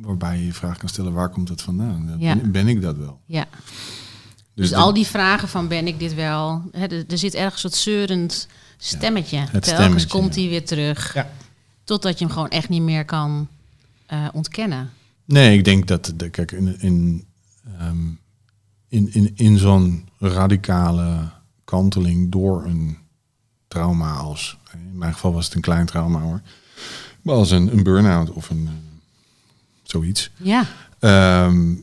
[0.00, 2.06] waarbij je je vraag kan stellen, waar komt dat vandaan?
[2.06, 2.36] Dat Ja.
[2.36, 3.20] Ben, ben ik dat wel?
[3.26, 3.46] ja.
[4.54, 6.62] Dus, dit- al die vragen van ben ik dit wel?
[6.72, 9.36] Hè, er, er zit ergens een soort zeurend stemmetje.
[9.44, 10.40] Telkens stemmetje, komt ja.
[10.40, 11.14] hij weer terug.
[11.14, 11.30] Ja.
[11.84, 13.48] Totdat je hem gewoon echt niet meer kan
[14.06, 14.90] eh, ontkennen.
[15.24, 17.26] Nee, ik denk dat, de, kijk, in, in,
[17.78, 18.08] ehm,
[18.88, 21.30] in, in, in zo'n radicale
[21.64, 22.96] kanteling door een
[23.68, 26.40] trauma als, in mijn geval was het een klein trauma hoor,
[27.22, 28.72] maar als een, een burn-out of een eh,
[29.82, 30.30] zoiets.
[30.36, 30.66] Ja.
[30.98, 31.74] Ehm,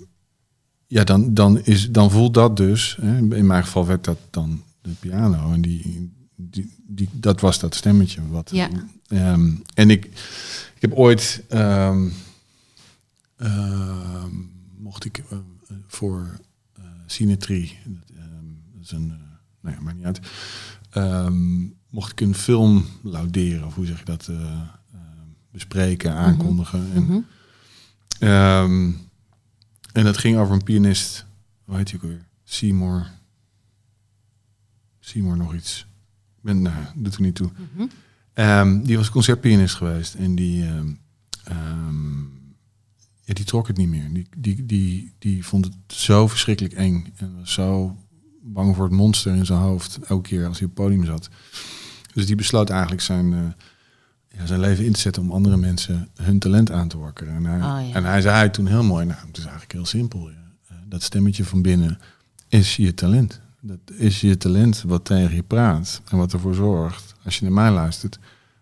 [0.88, 4.64] ja, dan, dan, is, dan voelt dat dus, hè, in mijn geval werd dat dan
[4.82, 8.22] de piano en die, die, die, dat was dat stemmetje.
[8.30, 8.70] Wat, Ja.
[9.08, 10.06] Ehm, en ik,
[10.76, 11.44] ik heb ooit,
[13.42, 14.36] ehm,
[14.78, 15.38] mocht ik eh,
[15.88, 16.40] voor
[17.06, 19.18] Synetrie, dat, ehm, dat is een, eh,
[19.62, 20.20] nou ja, maakt niet uit,
[20.90, 24.30] Ehm, mocht ik een film lauderen, of hoe zeg je dat,
[25.52, 26.92] bespreken, aankondigen.
[26.94, 28.92] En, Mhm.
[29.94, 31.26] En dat ging over een pianist.
[31.64, 32.26] Hoe heet hij ook weer?
[32.44, 33.12] Seymour.
[35.00, 35.80] Seymour nog iets.
[36.38, 37.50] Ik Ben, nou, doet er niet toe.
[38.36, 38.84] Mhm.
[38.84, 40.14] Die was concertpianist geweest.
[40.16, 40.66] En die,
[43.24, 44.10] ja, die trok het niet meer.
[44.14, 47.14] Die, die, die, die vond het zo verschrikkelijk eng.
[47.16, 47.98] En was zo
[48.44, 50.00] bang voor het monster in zijn hoofd.
[50.08, 51.30] Elke keer als hij op het podium zat.
[52.14, 53.40] Dus die besloot eigenlijk zijn, eh,
[54.40, 57.34] ja, zijn leven in te zetten om andere mensen hun talent aan te wakkeren.
[57.36, 57.96] En hij, Oh, ja.
[57.96, 60.30] en hij zei toen heel mooi, nou, het is eigenlijk heel simpel.
[60.30, 60.36] ja.
[60.68, 62.00] Eh, Dat stemmetje van binnen
[62.48, 63.40] is je talent.
[63.60, 67.14] Dat is je talent wat tegen je praat en wat ervoor zorgt.
[67.24, 68.20] Als je naar mij luistert,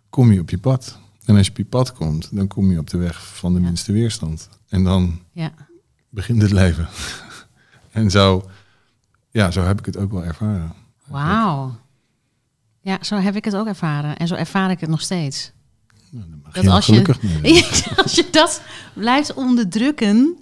[0.10, 1.00] kom je op je pad.
[1.30, 3.60] En als je op je pad komt, dan kom je op de weg van de
[3.60, 3.66] Ja.
[3.66, 4.50] minste weerstand.
[4.70, 5.52] En dan Ja.
[6.10, 6.88] begint het leven.
[7.92, 8.50] en zo,
[9.32, 10.74] ja, zo heb ik het ook wel ervaren.
[11.08, 11.76] Wauw.
[12.82, 14.18] Ja, zo heb ik het ook ervaren.
[14.18, 15.52] En zo ervaar ik het nog steeds.
[16.12, 18.62] Nou, Dat als je- als je dat
[18.94, 20.38] blijft onderdrukken,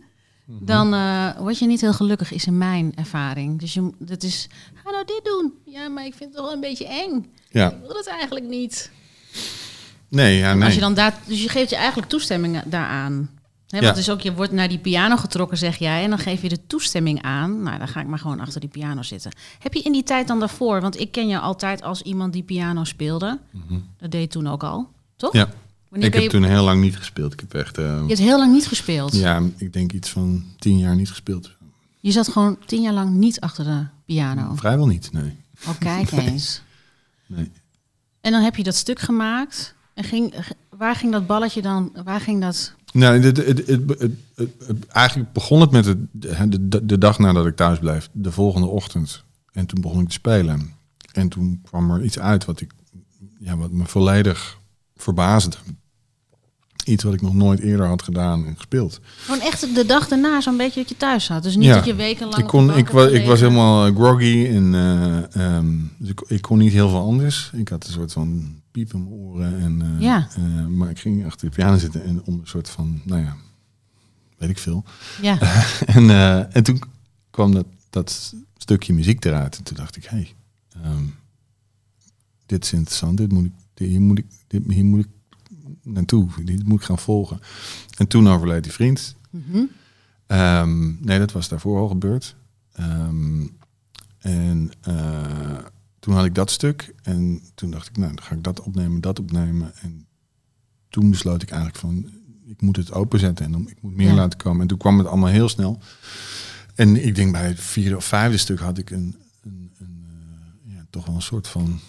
[0.45, 0.65] Mhm.
[0.65, 3.59] dan eh, word je niet heel gelukkig, is in mijn ervaring.
[3.59, 4.47] Dus je, dat is,
[4.83, 5.53] ga nou dit doen.
[5.65, 7.31] Ja, maar ik vind het wel een beetje eng.
[7.49, 8.91] Ja, Ik wil het eigenlijk niet.
[10.09, 10.63] Nee, ja, nee.
[10.63, 13.29] Als je dan daar, dus je geeft je eigenlijk toestemming daaraan.
[13.67, 13.81] Ja.
[13.81, 16.49] Want dus ook, je wordt naar die piano getrokken, zeg jij, en dan geef je
[16.49, 17.63] de toestemming aan.
[17.63, 19.31] Nou, dan ga ik maar gewoon achter die piano zitten.
[19.59, 22.43] Heb je in die tijd dan daarvoor, want ik ken je altijd als iemand die
[22.43, 23.39] piano speelde.
[23.97, 25.33] Dat deed je toen ook al, toch?
[25.33, 25.41] Mhm.
[25.41, 25.49] Ja,
[25.89, 27.33] Wanneer ik heb je, toen heel lang niet gespeeld.
[27.33, 29.15] Ik heb echt, eh, je hebt heel lang niet gespeeld.
[29.15, 31.51] ja, ik denk iets van tien jaar niet gespeeld.
[31.99, 34.55] Je zat gewoon tien jaar lang niet achter de piano.
[34.55, 35.37] Vrijwel niet, nee.
[35.67, 36.61] Oh, kijk eens.
[37.25, 37.51] nee.
[38.21, 39.75] En dan heb je dat stuk gemaakt.
[39.97, 40.33] En ging,
[40.69, 41.91] waar ging dat balletje dan?
[42.03, 42.73] Waar ging dat?
[42.93, 47.55] Nou, het, het, het, eigenlijk begon het met het, de, de, de dag nadat ik
[47.55, 49.23] thuis bleef, de volgende ochtend.
[49.51, 50.73] En toen begon ik te spelen.
[51.11, 52.71] En toen kwam er iets uit wat, ik,
[53.39, 54.59] ja, wat me volledig
[54.95, 55.57] verbaasde.
[56.87, 58.99] Iets wat ik nog nooit eerder had gedaan en gespeeld.
[59.17, 61.43] Gewoon echt de dag daarna zo'n beetje dat je thuis zat.
[61.43, 61.75] Dus niet Ja.
[61.75, 62.37] dat je wekenlang.
[62.41, 66.41] Ik, kon, ik, was, ik was helemaal eh, groggy en eh, ehm, dus ik, ik
[66.41, 67.49] kon niet heel veel anders.
[67.53, 69.59] Ik had een soort van piep in mijn oren.
[69.59, 70.27] En, eh, Ja.
[70.69, 73.35] maar ik ging achter de piano zitten en om een soort van, nou ja,
[74.37, 74.83] weet ik veel.
[75.21, 75.37] Ja,
[75.85, 76.09] En,
[76.53, 76.81] en toen
[77.31, 79.57] kwam dat, dat stukje muziek eruit.
[79.57, 80.33] En toen dacht ik, hé, hey,
[80.83, 81.03] ehm,
[82.45, 83.17] dit is interessant.
[83.17, 85.09] Dit moet ik, dit, hier, moet ik, dit, hier moet ik
[85.93, 86.27] naartoe.
[86.43, 87.39] Dit moet ik gaan volgen.
[87.97, 89.15] En toen overleed die vriend.
[89.29, 89.63] Mhm.
[90.27, 92.35] Ehm, nee, dat was daarvoor al gebeurd.
[92.73, 93.45] Ehm,
[94.19, 95.57] en eh,
[95.99, 96.93] toen had ik dat stuk.
[97.03, 99.71] En toen dacht ik, nou, dan ga ik dat opnemen, dat opnemen.
[99.81, 100.05] En
[100.89, 102.09] toen besloot ik eigenlijk van,
[102.45, 104.13] ik moet het openzetten en dan, ik moet meer Ja.
[104.13, 104.61] laten komen.
[104.61, 105.79] En toen kwam het allemaal heel snel.
[106.75, 110.05] En ik denk bij het vierde of vijfde stuk had ik een, een, een
[110.65, 111.79] eh, ja, toch wel een soort van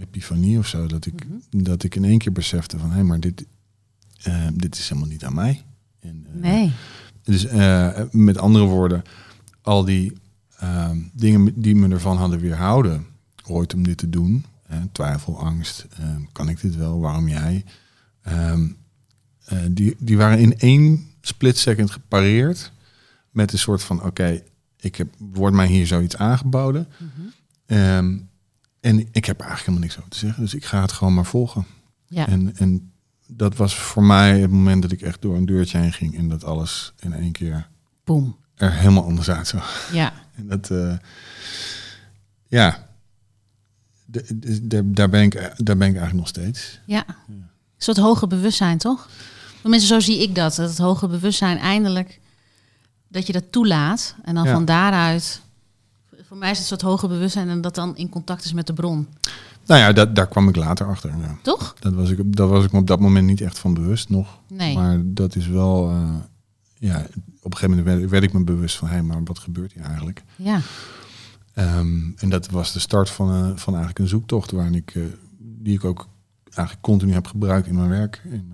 [0.00, 0.86] epifanie of zo.
[0.86, 3.44] Dat ik, dat ik in één keer besefte van, hé, maar dit,
[4.22, 5.62] eh, dit is helemaal niet aan mij.
[6.00, 6.72] En, eh, nee.
[7.22, 9.02] dus eh, met andere woorden,
[9.62, 10.12] al die
[10.58, 13.06] ehm, dingen die me ervan hadden weerhouden
[13.46, 14.44] ooit om dit te doen,
[14.92, 17.64] twijfel, angst, ehm, kan ik dit wel, waarom jij,
[18.22, 18.68] Ehm,
[19.44, 22.72] eh, die, die waren in één split second gepareerd
[23.30, 24.42] met een soort van, oké,
[24.80, 27.26] ik heb, wordt mij hier zoiets aangeboden Mhm.
[27.66, 28.18] Ehm,
[28.80, 31.26] en ik heb eigenlijk helemaal niks over te zeggen, dus ik ga het gewoon maar
[31.26, 31.66] volgen.
[32.06, 32.26] Ja.
[32.28, 32.92] En, en
[33.26, 36.28] dat was voor mij het moment dat ik echt door een deurtje heen ging en
[36.28, 37.68] dat alles in één keer
[38.04, 38.36] Boom.
[38.54, 39.90] er helemaal anders uitzag.
[39.92, 40.12] Ja.
[40.36, 40.96] En dat, eh,
[42.48, 42.88] ja,
[44.04, 46.80] de- de- de- daar, ben ik, daar ben ik eigenlijk nog steeds.
[46.86, 47.04] Ja.
[47.28, 49.08] Een soort hoger bewustzijn, toch?
[49.60, 50.54] Tenminste, zo zie ik dat.
[50.56, 52.20] Dat het hoger bewustzijn eindelijk...
[53.08, 54.14] dat je dat toelaat.
[54.24, 54.52] En dan Ja.
[54.52, 55.40] van daaruit...
[56.30, 57.48] Voor mij is het een soort hoger bewustzijn...
[57.48, 59.08] en dat dan in contact is met de bron.
[59.66, 61.10] Nou ja, dat, daar kwam ik later achter.
[61.20, 61.38] Ja.
[61.42, 61.74] Toch?
[61.78, 64.38] Dat, was ik, dat was ik me op dat moment niet echt van bewust nog.
[64.48, 64.74] Nee.
[64.74, 66.14] Maar dat is wel, eh,
[66.78, 67.06] ja,
[67.40, 69.72] op een gegeven moment werd, werd ik me bewust van, hé, hey, maar wat gebeurt
[69.72, 70.22] hier eigenlijk?
[70.36, 70.60] Ja.
[71.54, 75.02] Ehm, en dat was de start van, eh, van eigenlijk een zoektocht waarin ik, eh,
[75.38, 76.08] die ik ook
[76.44, 78.22] eigenlijk continu heb gebruikt in mijn werk.
[78.24, 78.52] In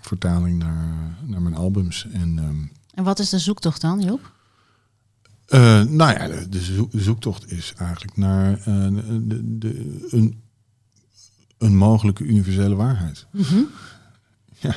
[0.00, 2.06] vertaling naar, naar mijn albums.
[2.12, 2.62] En ehm,
[2.94, 4.32] En wat is de zoektocht dan, Joep?
[5.52, 8.64] Eh, nou ja, de, de zoek- de zoektocht is eigenlijk naar eh,
[9.22, 10.42] de, de, een,
[11.58, 13.26] een mogelijke universele waarheid.
[13.32, 13.60] Mhm.
[14.58, 14.74] Ja,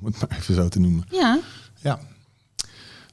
[0.00, 1.04] om het maar even zo te noemen.
[1.10, 1.38] Ja.
[1.82, 1.98] Ja,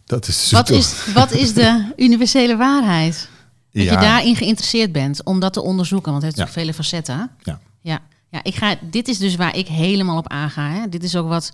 [0.05, 3.29] dat is Wat is, wat is de universele waarheid?
[3.71, 6.53] Dat ja, je daarin geïnteresseerd bent om dat te onderzoeken, want het heeft Ja.
[6.53, 7.29] vele facetten.
[7.43, 7.59] Ja.
[7.81, 7.99] Ja.
[8.29, 10.69] ja, ik ga, dit is dus waar ik helemaal op aanga.
[10.69, 10.89] Hè.
[10.89, 11.53] Dit is ook wat,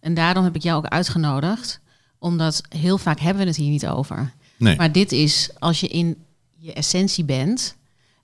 [0.00, 1.80] en daarom heb ik jou ook uitgenodigd,
[2.18, 4.32] omdat heel vaak hebben we het hier niet over.
[4.62, 6.16] Nee, Maar dit is als je in
[6.58, 7.76] je essentie bent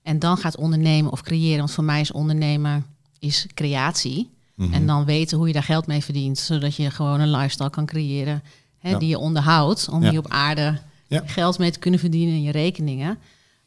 [0.02, 1.58] en dan gaat ondernemen of creëren.
[1.58, 2.86] Want voor mij is ondernemen
[3.18, 4.30] is creatie.
[4.54, 4.72] Mhm.
[4.72, 6.38] En dan weten hoe je daar geld mee verdient.
[6.38, 8.42] Zodat je gewoon een lifestyle kan creëren
[8.78, 8.98] hè, Ja.
[8.98, 9.88] die je onderhoudt.
[9.88, 10.10] Om Ja.
[10.10, 11.22] hier op aarde Ja.
[11.26, 13.18] geld mee te kunnen verdienen in je rekeningen.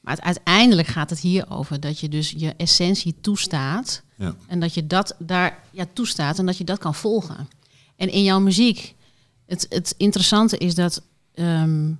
[0.01, 4.01] Maar het, uiteindelijk gaat het hier over dat je dus je essentie toestaat.
[4.47, 7.47] En dat je dat daar ja, toestaat en dat je dat kan volgen.
[7.95, 8.95] En in jouw muziek,
[9.45, 11.01] het, het interessante is dat.
[11.34, 11.91] ehm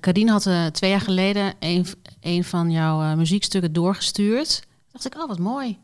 [0.00, 1.86] Carine had eh, twee jaar geleden een,
[2.20, 4.60] een van jouw eh, muziekstukken doorgestuurd.
[4.60, 5.78] Toen dacht ik, oh wat mooi.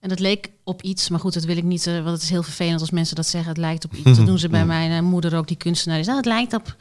[0.00, 2.42] En dat leek op iets, maar goed, dat wil ik niet, want het is heel
[2.42, 3.50] vervelend als mensen dat zeggen.
[3.50, 4.16] Het lijkt op iets.
[4.16, 6.06] Dat doen ze bij mijn moeder ook, die kunstenaar is.
[6.06, 6.76] Nou, het lijkt op.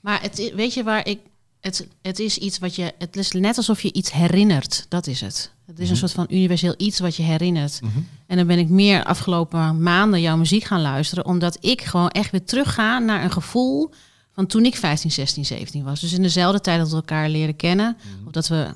[0.00, 1.20] Maar het, weet je waar ik.
[1.60, 2.92] Het, het is iets wat je.
[2.98, 4.86] Het is net alsof je iets herinnert.
[4.88, 5.52] Dat is het.
[5.66, 7.80] Het is een soort van universeel iets wat je herinnert.
[7.80, 7.98] Mhm.
[8.26, 11.24] En dan ben ik meer afgelopen maanden jouw muziek gaan luisteren.
[11.24, 13.90] Omdat ik gewoon echt weer terugga naar een gevoel
[14.34, 16.00] van toen ik 15, 16, 17 was.
[16.00, 17.96] Dus in dezelfde tijd dat we elkaar leren kennen.
[18.26, 18.74] Of dat we,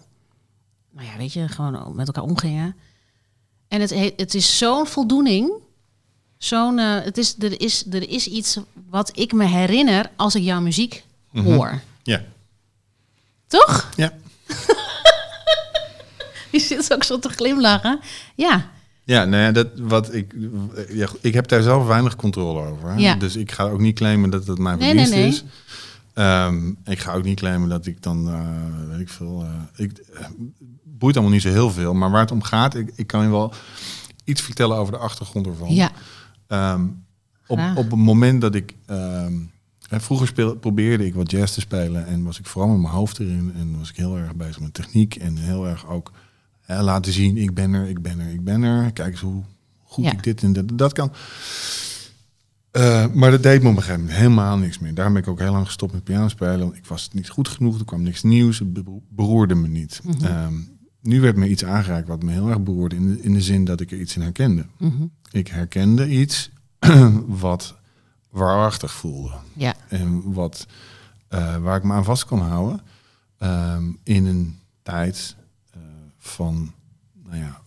[0.91, 2.77] nou ja, weet je, gewoon met elkaar omgingen.
[3.69, 5.51] En het, he- het is zo'n voldoening.
[6.39, 8.59] Zo'n, eh, het is, er, is, er is iets
[8.91, 11.81] wat ik me herinner als ik jouw muziek hoor.
[12.03, 12.23] Ja.
[13.47, 13.91] Toch?
[13.97, 14.13] Ja.
[16.51, 18.01] Je zit ook zo te glimlachen.
[18.35, 18.71] Ja,
[19.09, 20.35] Ja, nou ja, dat, wat ik,
[20.89, 22.89] ja, ik heb daar zelf weinig controle over.
[22.91, 22.97] Hè?
[22.97, 23.15] Ja.
[23.15, 25.29] Dus ik ga ook niet claimen dat het mijn Nee, nee, verdienste nee.
[25.29, 25.45] is.
[26.15, 29.45] Ehm, ik ga ook niet claimen dat ik dan, eh, weet ik veel,
[29.77, 30.27] eh, ik, eh,
[30.85, 31.95] boeit allemaal niet zo heel veel.
[31.95, 33.53] Maar waar het om gaat, ik, ik kan je wel
[34.25, 35.75] iets vertellen over de achtergrond ervan.
[35.75, 35.91] ja,
[36.47, 36.83] Ehm,
[37.47, 37.77] op, Graag.
[37.77, 38.75] op het moment dat ik...
[38.87, 39.33] ehm,
[39.89, 42.95] hè, vroeger speel, probeerde ik wat jazz te spelen en was ik vooral met mijn
[42.95, 43.53] hoofd erin.
[43.57, 46.13] En was ik heel erg bezig met techniek en heel erg ook
[46.69, 48.93] hè, laten zien, ik ben er, ik ben er, ik ben er.
[48.93, 49.43] Kijk eens hoe
[49.85, 50.13] goed Ja.
[50.13, 51.13] ik dit en dat, dat kan.
[52.71, 54.95] Eh, maar dat deed me op een gegeven moment helemaal niks meer.
[54.95, 56.59] Daarom ben ik ook heel lang gestopt met piano spelen.
[56.59, 60.01] want Ik was niet goed genoeg, er kwam niks nieuws, het bero- beroerde me niet.
[60.05, 60.25] Mhm.
[60.25, 60.55] Ehm,
[61.03, 63.65] nu werd me iets aangeraakt wat me heel erg beroerde in de, in de zin
[63.65, 64.67] dat ik er iets in herkende.
[64.79, 65.03] mhm.
[65.31, 66.51] Ik herkende iets
[67.27, 67.75] wat
[68.31, 69.33] waarachtig voelde.
[69.55, 70.67] ja, En wat,
[71.29, 72.81] eh, waar ik me aan vast kon houden.
[73.39, 75.37] ehm, in een tijd
[76.29, 76.73] van,
[77.25, 77.61] nou ja,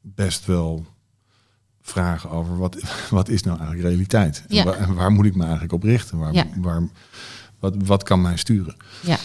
[0.00, 0.86] best wel
[1.80, 2.76] vragen over wat,
[3.10, 4.44] wat is nou eigenlijk realiteit?
[4.48, 4.64] En, Ja.
[4.64, 6.18] waar, en waar moet ik me eigenlijk op richten?
[6.18, 6.46] Waar, Ja.
[6.56, 6.88] waar,
[7.58, 8.76] wat, wat kan mij sturen?
[9.02, 9.18] ja,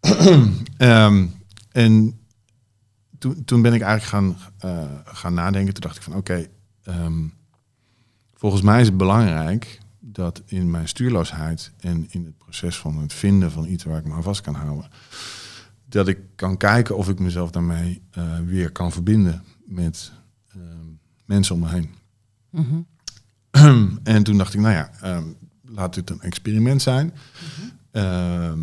[0.76, 1.26] Ehm,
[1.72, 2.18] en
[3.18, 5.74] toen, toen ben ik eigenlijk gaan, eh, gaan nadenken.
[5.74, 6.46] Toen dacht ik van oké,
[6.82, 7.22] ehm,
[8.34, 13.12] volgens mij is het belangrijk dat in mijn stuurloosheid en in het proces van het
[13.12, 14.90] vinden van iets waar ik me aan vast kan houden,
[15.94, 20.12] dat ik kan kijken of ik mezelf daarmee eh, weer kan verbinden met
[20.52, 20.86] ehm,
[21.24, 21.90] mensen om me heen.
[22.50, 22.80] mhm.
[24.14, 25.24] en toen dacht ik, nou ja, ehm,
[25.62, 27.12] laat dit een experiment zijn.
[27.90, 28.60] Ehm,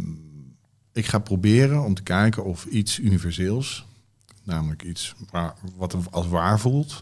[0.92, 3.86] ik ga proberen om te kijken of iets universeels,
[4.44, 7.02] namelijk iets waar, wat als waar voelt,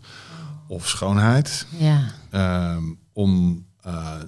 [0.67, 2.79] of schoonheid, ja,
[3.13, 4.21] om, eh,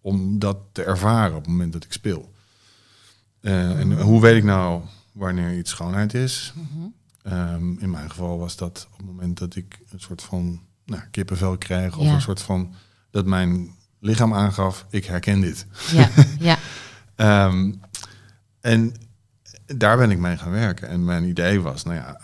[0.00, 2.32] om dat te ervaren op het moment dat ik speel.
[3.40, 4.82] Eh, en hoe weet ik nou
[5.14, 6.52] wanneer iets schoonheid is?
[6.56, 6.86] Mhm.
[7.22, 11.02] Ehm, in mijn geval was dat op het moment dat ik een soort van nou,
[11.10, 12.14] kippenvel kreeg, of Ja.
[12.14, 12.74] een soort van
[13.10, 15.66] dat mijn lichaam aangaf, ik herken dit.
[15.92, 16.58] ja, ja,
[17.14, 17.72] Ehm,
[18.60, 18.94] en
[19.66, 20.88] daar ben ik mee gaan werken.
[20.88, 22.20] En mijn idee was, nou ja,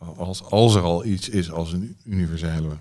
[0.00, 2.76] eh, als, als er al iets is als een universele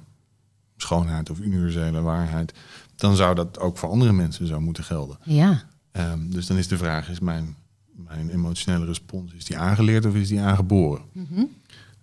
[0.77, 2.53] schoonheid of universele waarheid,
[2.95, 5.17] dan zou dat ook voor andere mensen zo moeten gelden.
[5.23, 7.55] ja, Ehm, dus dan is de vraag, is mijn,
[8.07, 11.03] mijn emotionele respons, is die aangeleerd of is die aangeboren?
[11.11, 11.43] Mhm.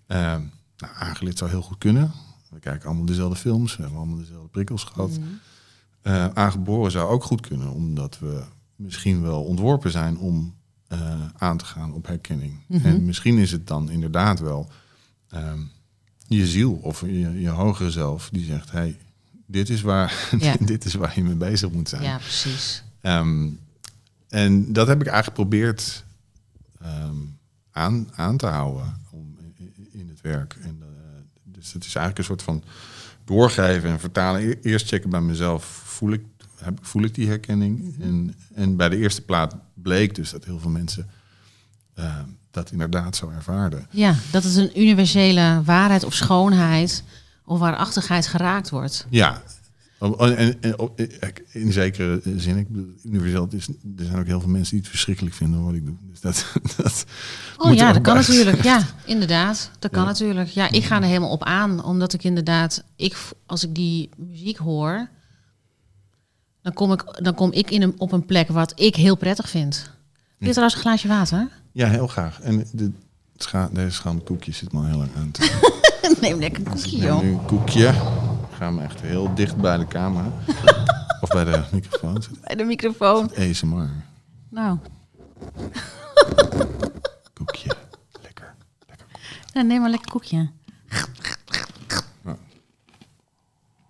[0.06, 0.42] Ehm,
[0.78, 2.12] nou, aangeleerd zou heel goed kunnen.
[2.50, 5.10] We kijken allemaal dezelfde films, we hebben allemaal dezelfde prikkels gehad.
[5.10, 5.20] Mhm.
[6.02, 8.42] Eh, aangeboren zou ook goed kunnen, omdat we
[8.76, 10.56] misschien wel ontworpen zijn om
[10.88, 12.60] eh, aan te gaan op herkenning.
[12.66, 12.86] Mhm.
[12.86, 14.68] En misschien is het dan inderdaad wel
[15.28, 15.58] ehm,
[16.26, 18.96] je ziel of je, je hogere zelf die zegt: hey,
[19.46, 20.54] dit is waar, Ja.
[20.60, 22.02] dit is waar je mee bezig moet zijn.
[22.02, 22.82] ja, precies.
[23.00, 23.48] Ehm,
[24.28, 26.04] en dat heb ik eigenlijk geprobeerd
[26.80, 27.16] ehm,
[27.70, 30.56] aan, aan te houden om, in, in het werk.
[30.62, 30.86] En, eh,
[31.44, 32.62] dus het is eigenlijk een soort van
[33.24, 34.40] doorgeven en vertalen.
[34.50, 36.22] E- Eerst checken bij mezelf, voel ik,
[36.56, 37.96] heb, voel ik die herkenning?
[38.00, 41.08] en, en bij de eerste plaat bleek dus dat heel veel mensen
[41.94, 42.14] eh,
[42.50, 43.86] dat inderdaad zo ervaarde.
[43.90, 47.02] Ja, dat het een universele waarheid of schoonheid
[47.44, 49.06] of waarachtigheid geraakt wordt.
[49.10, 49.42] Ja.
[50.00, 51.00] En, op-
[51.52, 54.88] in zekere zin, ik bedoel, universeel, is, er zijn ook heel veel mensen die het
[54.90, 55.96] verschrikkelijk vinden wat ik doe.
[56.10, 57.04] Dus dat, dat
[57.56, 58.62] Oh ja, dat kan natuurlijk.
[58.64, 59.70] Ja, inderdaad.
[59.78, 60.08] Dat kan Ja.
[60.08, 60.48] natuurlijk.
[60.48, 61.84] Ja, ik ga er helemaal op aan.
[61.84, 65.08] Omdat ik inderdaad, ik, als ik die muziek hoor,
[66.62, 69.48] dan kom ik, dan kom ik in een, op een plek wat ik heel prettig
[69.48, 69.90] vind.
[70.38, 71.48] Dit is trouwens een glaasje water.
[71.72, 72.40] Ja, heel graag.
[72.40, 72.90] En de,
[73.36, 75.66] scha deze schaam koekje zit me al heel erg aan te
[76.20, 77.22] Neem lekker een koekje, joh.
[77.22, 77.94] een koekje.
[78.58, 80.32] Ga hem echt heel dicht bij de camera.
[81.22, 82.22] of bij de microfoon.
[82.22, 82.42] zitten.
[82.44, 83.30] Bij de microfoon.
[83.36, 83.90] ASMR.
[84.48, 84.78] Nou,
[87.34, 87.76] Koekje.
[88.22, 88.54] Lekker.
[88.88, 89.06] Lekker.
[89.52, 90.50] ja, neem maar lekker koekje.
[92.24, 92.36] Ja.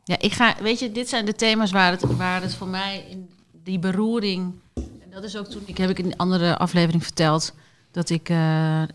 [0.04, 3.04] Ja, ik ga, weet je, dit zijn de thema's waar het, waar het voor mij
[3.10, 3.30] in
[3.64, 4.52] die beroering.
[4.74, 7.54] En dat is ook toen, ik heb ik in een andere aflevering verteld
[7.90, 8.88] dat ik eh, eh,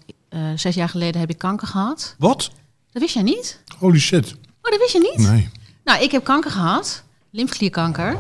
[0.56, 2.16] zes jaar geleden heb ik kanker gehad.
[2.18, 2.52] Wat?
[2.92, 3.64] Dat wist jij niet?
[3.78, 4.34] Holy shit.
[4.62, 5.30] Oh, dat wist je niet?
[5.30, 5.50] Nee.
[5.84, 8.18] Nou, ik heb kanker gehad, lymfeklierkanker.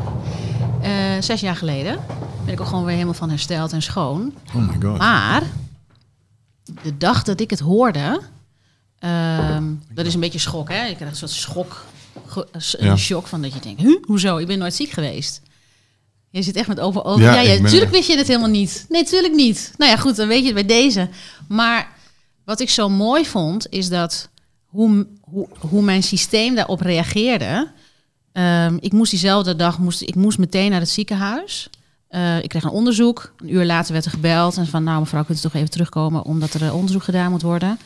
[0.82, 2.00] Eh, zes jaar geleden
[2.46, 4.34] ben ik ook gewoon weer helemaal van hersteld en schoon.
[4.56, 4.98] Oh my god.
[4.98, 5.44] Maar
[6.84, 8.22] de dag dat ik het hoorde,
[9.00, 10.86] ehm, dat is een beetje schok, hè?
[10.86, 11.86] Je krijgt een soort schok,
[12.54, 12.96] een Ja.
[12.96, 14.38] shock van dat je denkt, huh, hoezo?
[14.38, 15.42] Ik ben nooit ziek geweest.
[16.30, 17.22] Je zit echt met over over.
[17.22, 18.86] Ja, Ja, ja, ik ben natuurlijk wist je het helemaal niet.
[18.90, 19.74] Nee, natuurlijk niet.
[19.78, 21.10] Nou ja, goed, dan weet je het bij deze.
[21.48, 21.92] Maar
[22.46, 24.30] wat ik zo mooi vond, is dat
[24.74, 27.72] hoe, hoe, hoe mijn systeem daarop reageerde.
[28.32, 31.70] Ehm, ik moest diezelfde dag moest, ik moest meteen naar het ziekenhuis.
[32.08, 33.34] Eh, ik kreeg een onderzoek.
[33.38, 34.58] Een uur later werd er gebeld.
[34.58, 36.24] En van, nou mevrouw, kunt u toch even terugkomen...
[36.26, 37.78] omdat er onderzoek gedaan moet worden.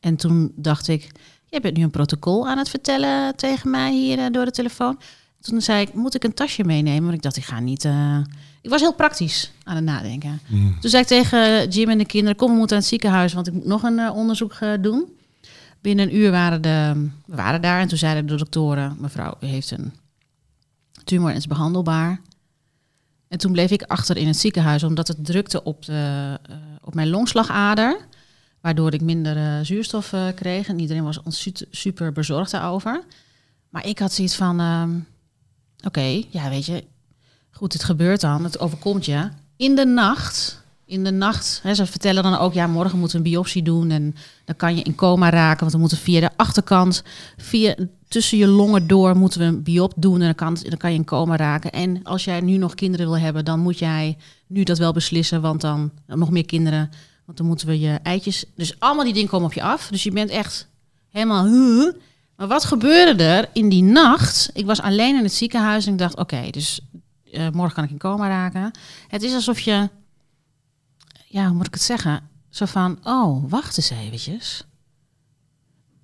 [0.00, 1.10] En toen dacht ik...
[1.46, 4.98] jij bent nu een protocol aan het vertellen tegen mij hier eh, door de telefoon.
[5.40, 7.02] Toen zei ik, moet ik een tasje meenemen?
[7.02, 7.84] Want ik dacht, ik ga niet...
[7.84, 8.18] eh,
[8.62, 10.40] Ik was heel praktisch aan het nadenken.
[10.46, 10.76] Mm.
[10.80, 12.36] Toen zei ik tegen Jim en de kinderen...
[12.36, 15.08] kom, we moeten aan het ziekenhuis, want ik moet nog een onderzoek doen.
[15.84, 18.96] Binnen een uur waren de, we waren daar en toen zeiden de doktoren...
[18.98, 19.92] mevrouw, u heeft een
[21.04, 22.20] tumor en is behandelbaar.
[23.28, 24.82] En toen bleef ik achter in het ziekenhuis...
[24.82, 28.06] omdat het drukte op, de, eh, op mijn longslagader...
[28.60, 30.68] waardoor ik minder eh, zuurstof eh, kreeg.
[30.68, 33.04] En iedereen was ons su- super bezorgd daarover.
[33.68, 34.60] Maar ik had zoiets van...
[34.60, 34.98] ehm,
[35.86, 36.84] oké, ja, weet je...
[37.50, 39.28] goed, het gebeurt dan, het overkomt je.
[39.56, 40.63] In de nacht...
[40.86, 43.90] In de nacht, hè, ze vertellen dan ook, ja, morgen moeten we een biopsie doen
[43.90, 47.02] en dan kan je in coma raken, want we moeten via de achterkant,
[47.36, 47.74] via
[48.08, 50.98] tussen je longen door moeten we een biop doen en dan kan, dan kan je
[50.98, 51.72] in coma raken.
[51.72, 54.16] En als jij nu nog kinderen wil hebben, dan moet jij
[54.46, 56.90] nu dat wel beslissen, want dan nog meer kinderen,
[57.24, 58.44] want dan moeten we je eitjes.
[58.56, 59.88] Dus allemaal die dingen komen op je af.
[59.88, 60.68] Dus je bent echt
[61.10, 61.46] helemaal.
[61.46, 61.92] huh.
[62.36, 64.50] Maar wat gebeurde er in die nacht?
[64.52, 66.80] Ik was alleen in het ziekenhuis en ik dacht, oké, dus
[67.32, 68.70] eh, morgen kan ik in coma raken.
[69.08, 69.88] Het is alsof je,
[71.34, 72.28] ja, hoe moet ik het zeggen?
[72.48, 74.64] Zo van, oh, wacht eens eventjes.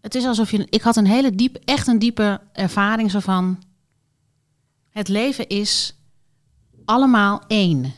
[0.00, 3.62] Het is alsof je, ik had een hele diep, echt een diepe ervaring zo van,
[4.88, 5.94] het leven is
[6.84, 7.92] allemaal één.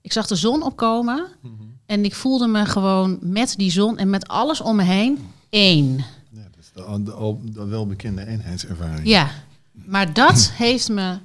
[0.00, 1.26] Ik zag de zon opkomen
[1.86, 5.96] en ik voelde me gewoon met die zon en met alles om me heen één.
[6.30, 9.08] Ja, dat is de, de welbekende eenheidservaring.
[9.08, 9.30] Ja,
[9.72, 11.18] maar dat heeft me,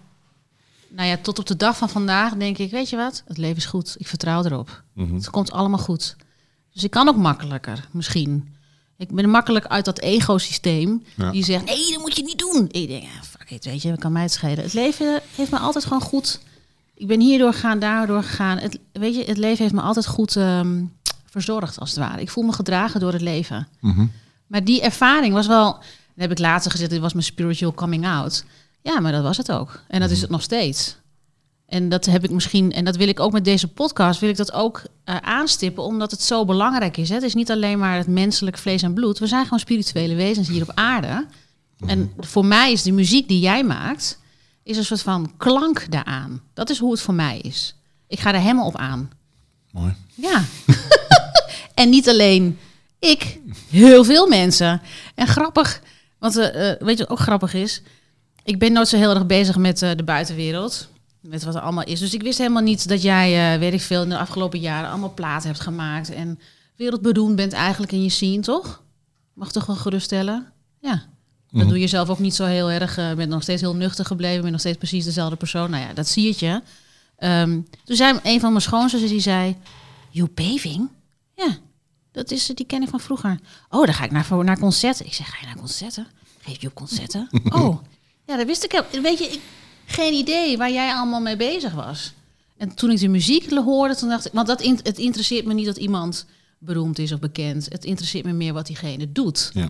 [0.98, 3.58] nou ja, tot op de dag van vandaag denk ik, weet je wat, het leven
[3.58, 4.84] is goed, ik vertrouw erop.
[4.94, 5.16] Mhm.
[5.16, 6.16] Het komt allemaal goed.
[6.74, 8.56] Dus ik kan ook makkelijker, misschien.
[8.98, 11.32] Ik ben makkelijk uit dat egosysteem Ja.
[11.32, 12.66] die zegt, nee, dat moet je niet doen.
[12.72, 14.64] Ik denk, ja, fuck it, weet je, wat kan mij het schelen.
[14.64, 16.40] Het leven heeft me altijd gewoon goed.
[16.94, 18.58] Ik ben hierdoor gegaan, daardoor gegaan.
[18.58, 20.84] Het, weet je, het leven heeft me altijd goed ehm,
[21.26, 22.22] verzorgd, als het ware.
[22.22, 23.68] Ik voel me gedragen door het leven.
[23.80, 24.06] Mhm.
[24.48, 25.82] Maar die ervaring was wel, dat
[26.16, 28.44] heb ik later gezegd, dit was mijn spiritual coming out.
[28.88, 29.82] Ja, maar dat was het ook.
[29.88, 30.97] En dat is het nog steeds.
[31.65, 34.38] En dat heb ik misschien, en dat wil ik ook met deze podcast, wil ik
[34.38, 37.10] dat ook eh, aanstippen, omdat het zo belangrijk is.
[37.10, 37.15] Hè?
[37.15, 39.19] Het is niet alleen maar het menselijk vlees en bloed.
[39.19, 41.28] We zijn gewoon spirituele wezens hier op aarde.
[41.86, 44.19] En voor mij is de muziek die jij maakt,
[44.63, 46.42] is een soort van klank daaraan.
[46.54, 47.75] Dat is hoe het voor mij is.
[48.08, 49.12] Ik ga er helemaal op aan.
[49.71, 49.96] Mooi.
[50.15, 50.44] Ja.
[51.81, 52.60] en niet alleen
[53.00, 54.81] ik, heel veel mensen.
[55.15, 55.81] En grappig,
[56.19, 57.81] want eh, eh, weet je wat ook grappig is?
[58.48, 60.87] Ik ben nooit zo heel erg bezig met eh, de buitenwereld.
[61.21, 62.00] Met wat er allemaal is.
[62.00, 64.89] Dus ik wist helemaal niet dat jij, eh, weet ik veel, in de afgelopen jaren
[64.89, 66.10] allemaal platen hebt gemaakt.
[66.13, 66.39] En
[66.75, 68.83] wereldberoemd bent eigenlijk in je scene, toch?
[69.33, 70.52] Mag toch wel geruststellen?
[70.79, 70.91] Ja.
[70.91, 71.67] Dat Mhm.
[71.67, 72.98] doe je zelf ook niet zo heel erg.
[72.98, 74.41] eh bent nog steeds heel nuchter gebleven.
[74.41, 75.69] Ben nog steeds precies dezelfde persoon.
[75.69, 76.62] Nou ja, dat zie je.
[77.17, 79.56] Ehm, toen zei een van mijn schoonzussen, die zei...
[80.10, 80.89] Joep Beving?
[81.35, 81.58] Ja,
[82.12, 83.39] dat is, die ken ik van vroeger.
[83.69, 85.06] Oh, dan ga ik naar, naar concerten.
[85.06, 86.08] Ik zeg, ga je naar concerten?
[86.41, 87.27] Geef je op concerten?
[87.62, 87.77] oh,
[88.28, 88.71] ja, dat wist ik.
[88.71, 89.40] heel- Weet je, ik,
[89.86, 92.13] geen idee waar jij allemaal mee bezig was.
[92.58, 94.32] En toen ik de muziek hoorde, toen dacht ik...
[94.34, 96.25] Want dat, in- het interesseert me niet dat iemand
[96.60, 97.65] beroemd is of bekend.
[97.71, 99.50] Het interesseert me meer wat diegene doet.
[99.54, 99.69] Ja.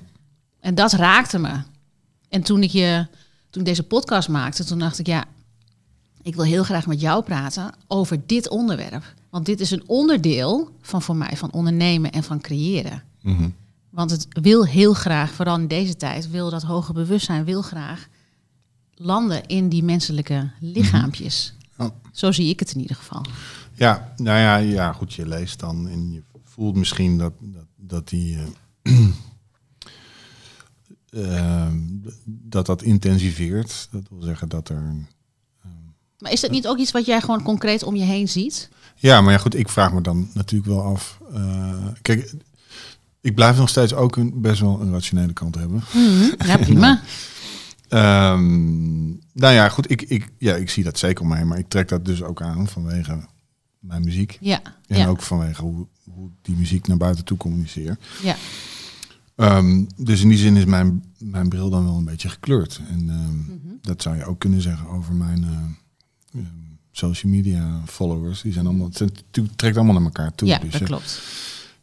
[0.60, 1.60] En dat raakte me.
[2.30, 3.06] En toen ik, je,
[3.50, 5.26] toen ik deze podcast maakte, toen dacht ik, ja,
[6.22, 9.14] ik wil heel graag met jou praten over dit onderwerp.
[9.30, 13.04] Want dit is een onderdeel van voor mij van ondernemen en van creëren.
[13.22, 13.50] Mhm.
[13.90, 18.08] Want het wil heel graag, vooral in deze tijd, wil dat hoger bewustzijn wil graag
[18.98, 21.54] landen in die menselijke lichaampjes.
[21.78, 21.88] Oh.
[22.12, 23.26] Zo zie ik het in ieder geval.
[23.74, 28.08] Ja, nou ja, ja, goed, je leest dan en je voelt misschien dat, dat, dat
[28.10, 28.38] die...
[28.82, 29.06] eh,
[31.10, 31.78] ehm,
[32.26, 33.88] dat dat intensiveert.
[33.92, 35.08] Dat wil zeggen dat er...
[36.20, 38.70] Maar is dat niet ook iets wat jij gewoon concreet om je heen ziet?
[38.96, 41.20] Ja, maar ja, goed, ik vraag me dan natuurlijk wel af.
[41.34, 42.34] eh, kijk,
[43.22, 45.84] ik blijf nog steeds ook een, best wel een rationele kant hebben.
[46.46, 47.02] Ja, prima.
[47.90, 51.68] Ehm, nou ja, goed, ik, ik, ja, ik zie dat zeker om mij, maar ik
[51.70, 53.20] trek dat dus ook aan vanwege
[53.80, 54.38] mijn muziek.
[54.42, 57.98] Ja, En ja, ook vanwege hoe, hoe die muziek naar buiten toe communiceer.
[58.24, 58.36] ja.
[59.36, 62.82] Ehm, dus in die zin is mijn, mijn bril dan wel een beetje gekleurd.
[62.90, 63.76] En ehm, Mhm.
[63.82, 66.42] dat zou je ook kunnen zeggen over mijn eh,
[66.92, 68.42] social media followers.
[68.42, 69.24] Die zijn allemaal, het
[69.56, 70.48] trekt allemaal naar elkaar toe.
[70.48, 71.22] ja dus, dat je, klopt.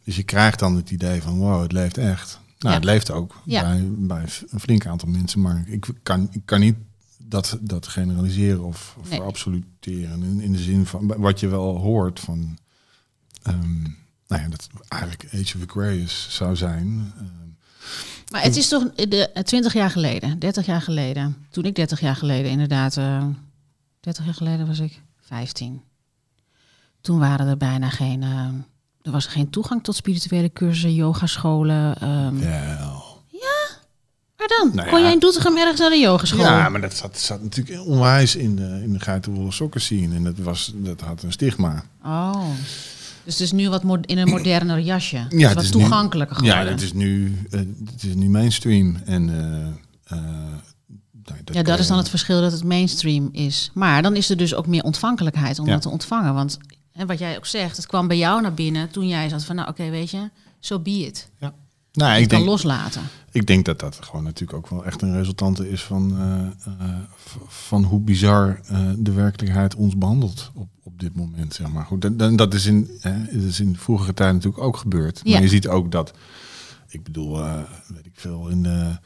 [0.04, 2.40] dus je krijgt dan het idee van wow, het leeft echt.
[2.64, 2.80] Nou, Ja.
[2.82, 5.40] het leeft ook bij, bij een flink aantal mensen.
[5.40, 6.76] Maar ik kan, ik kan niet
[7.18, 9.20] dat, dat generaliseren of, of Nee.
[9.20, 10.22] absoluteren.
[10.22, 12.58] In, in de zin van wat je wel hoort van...
[13.42, 13.82] ehm,
[14.26, 17.12] nou ja, dat eigenlijk Age of Aquarius zou zijn.
[17.16, 17.26] Ehm,
[18.30, 22.00] Maar het is toch de, eh, 20 jaar geleden, 30 jaar geleden, toen ik 30
[22.00, 23.26] jaar geleden inderdaad, eh
[24.00, 25.80] 30 jaar geleden was ik 15.
[27.00, 28.48] Toen waren er bijna geen, eh,
[29.04, 31.96] er was geen toegang tot spirituele cursussen, yogascholen.
[32.00, 33.02] ehm wel.
[34.36, 34.70] Waar dan?
[34.74, 35.04] Nou Kon ja.
[35.04, 36.40] jij in Doetinchem ergens naar de yogaschool?
[36.40, 40.12] Ja, maar dat zat, zat natuurlijk onwijs in de, in de geitenwolle sokken zien.
[40.14, 41.84] En dat, was, dat had een stigma.
[42.04, 42.46] Oh.
[43.24, 45.26] Dus het is nu wat in een moderner jasje.
[45.28, 46.44] Ja, het wat is toegankelijker.
[46.44, 47.60] Ja, het is nu, eh,
[47.92, 48.96] het is nu mainstream.
[49.04, 50.24] En, eh, eh,
[51.24, 53.70] nou, ja, dat is dan het verschil dat het mainstream is.
[53.74, 55.72] Maar dan is er dus ook meer ontvankelijkheid om Ja.
[55.72, 56.34] dat te ontvangen.
[56.34, 56.58] Want
[56.94, 59.56] hè, wat jij ook zegt, het kwam bij jou naar binnen toen jij zat van,
[59.56, 60.30] nou oké, weet je,
[60.60, 61.30] so be it.
[61.92, 63.02] Nou, Je ik kan denk, loslaten.
[63.30, 66.98] ik denk dat dat gewoon natuurlijk ook wel echt een resultante is van, eh, eh,
[67.46, 71.54] van hoe bizar eh, de werkelijkheid ons behandelt op, op dit moment.
[71.54, 71.84] Zeg maar.
[71.84, 75.20] Goed, en, en dat is in, hè, dat is in vroegere tijd natuurlijk ook gebeurd.
[75.24, 75.32] Ja.
[75.32, 76.12] Maar je ziet ook dat,
[76.88, 77.42] ik bedoel,
[77.86, 78.98] weet ik veel, in de,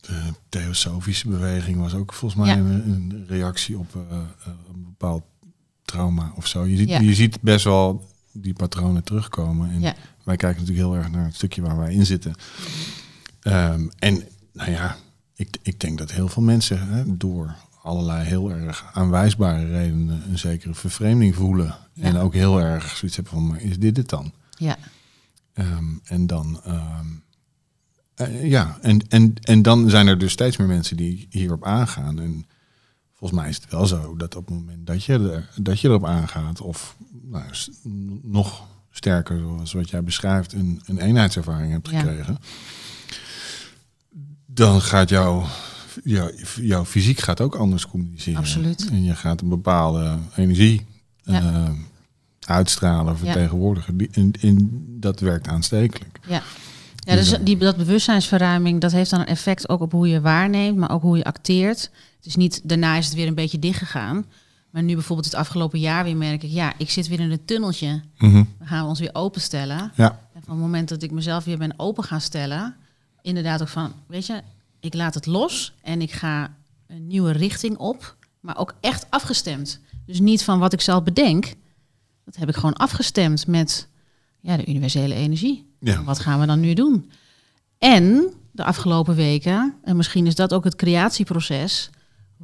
[0.00, 2.60] de theosofische beweging was ook volgens mij Ja.
[2.60, 5.22] een, een reactie op een bepaald
[5.90, 6.64] trauma of zo.
[6.66, 7.00] Je ziet, Ja.
[7.00, 9.70] je ziet best wel die patronen terugkomen.
[9.70, 9.94] En Ja.
[10.24, 12.34] wij kijken natuurlijk heel erg naar het stukje waar wij in zitten.
[13.40, 14.22] Ehm, en
[14.52, 14.96] nou ja,
[15.34, 20.38] ik, ik denk dat heel veel mensen hè, door allerlei heel erg aanwijsbare redenen een
[20.38, 21.74] zekere vervreemding voelen.
[21.92, 22.02] Ja.
[22.04, 24.32] En ook heel erg zoiets hebben van, maar is dit het dan?
[24.56, 24.76] Ja,
[25.52, 27.06] Ehm, en dan, ehm,
[28.14, 32.20] eh, ja, en, en, en dan zijn er dus steeds meer mensen die hierop aangaan.
[32.20, 32.46] En
[33.20, 35.88] volgens mij is het wel zo dat op het moment dat je, er, dat je
[35.88, 37.44] erop aangaat, of nou,
[38.22, 41.98] nog sterker, zoals wat jij beschrijft, een, een eenheidservaring hebt Ja.
[42.00, 42.38] gekregen,
[44.46, 45.44] dan gaat jouw,
[46.04, 48.38] jouw, jouw fysiek gaat ook anders communiceren.
[48.38, 48.88] Absoluut.
[48.90, 50.86] En je gaat een bepaalde energie
[51.22, 51.40] Ja.
[51.40, 51.70] eh,
[52.40, 54.08] uitstralen, vertegenwoordigen.
[54.12, 56.18] En, en dat werkt aanstekelijk.
[56.26, 56.42] ja.
[57.04, 60.76] Ja, dus die, dat bewustzijnsverruiming, dat heeft dan een effect ook op hoe je waarneemt,
[60.76, 61.90] maar ook hoe je acteert.
[62.20, 64.24] Het is niet, daarna is het weer een beetje dichtgegaan.
[64.70, 67.44] Maar nu bijvoorbeeld het afgelopen jaar weer merk ik, ja, ik zit weer in een
[67.44, 68.00] tunneltje.
[68.18, 69.92] Dan gaan we ons weer openstellen.
[69.96, 72.76] Ja, En van het moment dat ik mezelf weer ben open gaan stellen,
[73.22, 74.42] inderdaad ook van, weet je,
[74.80, 76.54] ik laat het los en ik ga
[76.86, 79.80] een nieuwe richting op, maar ook echt afgestemd.
[80.06, 81.54] Dus niet van wat ik zelf bedenk,
[82.24, 83.88] dat heb ik gewoon afgestemd met
[84.40, 85.66] ja, de universele energie.
[85.80, 86.02] ja.
[86.04, 87.10] Wat gaan we dan nu doen?
[87.78, 91.90] En de afgelopen weken, en misschien is dat ook het creatieproces,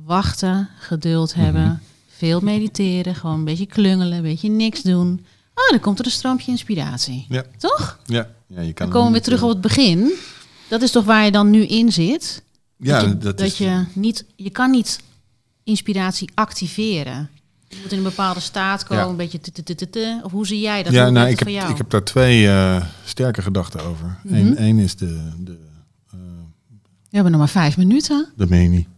[0.05, 5.27] wachten, geduld hebben, veel mediteren, gewoon een beetje klungelen, een beetje niks doen.
[5.55, 7.27] Oh, dan komt er een stroompje inspiratie.
[7.29, 7.45] Ja.
[7.59, 7.99] Toch?
[8.05, 10.13] Ja, ja je kan Dan komen we weer terug op het begin.
[10.69, 12.43] Dat is toch waar je dan nu in zit?
[12.77, 15.01] Ja, dat je, dat, dat is, je niet, je kan niet
[15.65, 17.31] inspiratie activeren.
[17.69, 19.11] Je moet in een bepaalde staat komen, Ja.
[19.11, 20.21] een beetje te, te, te, te.
[20.23, 20.93] Of hoe zie jij dat?
[20.93, 24.19] ja, nou, ik heb, ik heb daar twee eh, sterke gedachten over.
[24.23, 24.35] Mhm.
[24.35, 25.59] Eén één is de, de,
[26.11, 26.19] eh
[27.11, 28.33] We hebben nog maar vijf minuten.
[28.37, 28.89] dat meen je niet.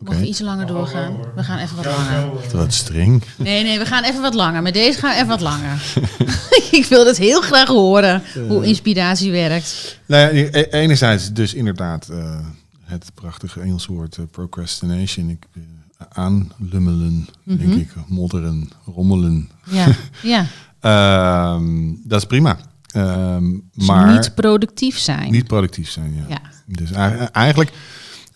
[0.00, 1.16] Oké, Mogen we iets langer doorgaan?
[1.34, 2.30] We gaan even wat langer.
[2.52, 3.22] wat streng.
[3.36, 4.62] Nee, nee, we gaan even wat langer.
[4.62, 5.82] Met deze gaan we even wat langer.
[6.78, 9.98] ik wil het heel graag horen, hoe inspiratie werkt.
[10.06, 12.38] Nou ja, e- enerzijds dus inderdaad eh,
[12.84, 15.28] het prachtige Engelse woord eh, procrastination.
[15.28, 15.62] Ik, eh,
[16.08, 17.78] aanlummelen, denk Mhm.
[17.78, 17.90] ik.
[18.06, 19.50] Modderen, rommelen.
[19.70, 19.86] Ja,
[20.22, 20.46] ja,
[20.80, 22.58] Ehm, dat is prima.
[22.92, 25.30] Ehm, Dus maar niet productief zijn.
[25.32, 26.14] niet productief zijn.
[26.14, 26.24] Ja.
[26.28, 26.40] Ja.
[26.66, 27.72] Dus ei- eigenlijk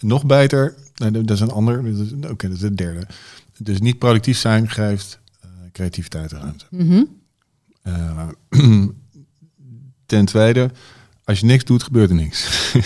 [0.01, 0.75] nog beter.
[1.11, 1.79] Nee, Dat is een ander.
[2.31, 3.07] Oké, dat is het derde.
[3.59, 6.65] Dus niet productief zijn geeft eh, creativiteit ruimte.
[6.71, 7.05] Mhm.
[7.83, 8.29] Eh,
[10.07, 10.71] ten tweede,
[11.25, 12.49] als je niks doet, gebeurt er niks.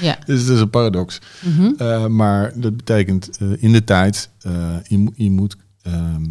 [0.00, 0.18] Ja.
[0.26, 1.18] dus het is een paradox.
[1.44, 1.72] Mhm.
[1.76, 4.30] Eh, maar dat betekent in de tijd,
[4.82, 6.24] je, je, moet, ehm,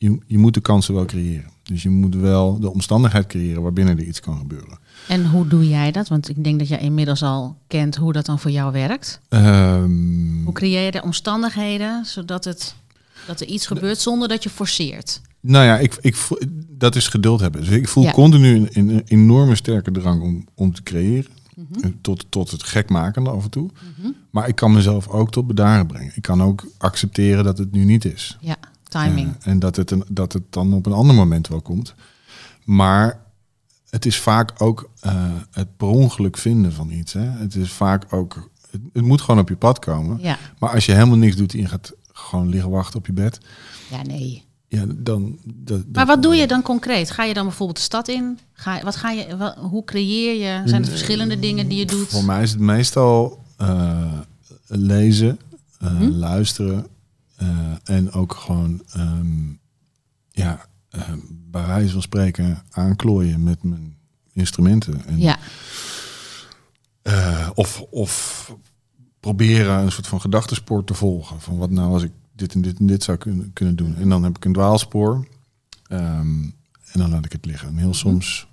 [0.00, 1.50] je, je moet de kansen wel creëren.
[1.62, 4.78] Dus je moet wel de omstandigheid creëren waarbinnen er iets kan gebeuren.
[5.08, 6.08] En hoe doe jij dat?
[6.08, 9.20] Want ik denk dat jij inmiddels al kent hoe dat dan voor jou werkt.
[9.28, 12.74] Ehm, Hoe creëer je de omstandigheden zodat het,
[13.26, 15.20] dat er iets gebeurt zonder dat je forceert?
[15.40, 16.16] Nou ja, ik, ik,
[16.68, 17.60] dat is geduld hebben.
[17.60, 18.12] Dus ik voel Ja.
[18.12, 21.30] continu een, een enorme sterke drang om, om te creëren.
[21.54, 21.90] Mhm.
[22.00, 23.70] Tot, tot het gekmakende af en toe.
[24.30, 26.12] Maar ik kan mezelf ook tot bedaren brengen.
[26.14, 28.38] Ik kan ook accepteren dat het nu niet is.
[28.40, 28.56] Ja,
[28.90, 29.34] timing.
[29.40, 31.94] Eh, en dat het, een, dat het dan op een ander moment wel komt.
[32.64, 33.20] Maar
[33.90, 37.12] het is vaak ook eh, het per ongeluk vinden van iets.
[37.12, 37.20] Hè?
[37.30, 38.50] Het is vaak ook.
[38.70, 40.18] Het, het moet gewoon op je pad komen.
[40.20, 40.38] ja.
[40.58, 43.38] Maar als je helemaal niks doet en je gaat gewoon liggen wachten op je bed.
[43.90, 44.44] ja, nee.
[44.68, 45.38] Ja, dan.
[45.44, 47.10] Dat, Maar wat doe je dan concreet?
[47.10, 48.38] Ga je dan bijvoorbeeld de stad in?
[48.52, 50.68] Ga, wat ga je, wat, hoe creëer je?
[50.68, 52.08] Zijn er verschillende dingen die je doet?
[52.08, 54.12] Voor mij is het meestal eh,
[54.66, 55.38] lezen,
[55.78, 56.08] eh, Mhm.
[56.10, 56.86] luisteren
[57.40, 59.48] eh, en ook gewoon, ehm,
[60.30, 61.12] ja, eh,
[61.50, 63.96] bij wijze van spreken aanklooien met mijn
[64.32, 65.06] instrumenten.
[65.06, 65.38] En, Ja,
[67.02, 68.56] eh, of, of
[69.20, 71.40] proberen een soort van gedachtespoor te volgen.
[71.40, 73.96] Van wat nou als ik dit en dit en dit zou kunnen, kunnen doen.
[73.96, 75.26] En dan heb ik een dwaalspoor.
[75.86, 76.42] Ehm,
[76.92, 77.68] en dan laat ik het liggen.
[77.68, 78.48] En heel soms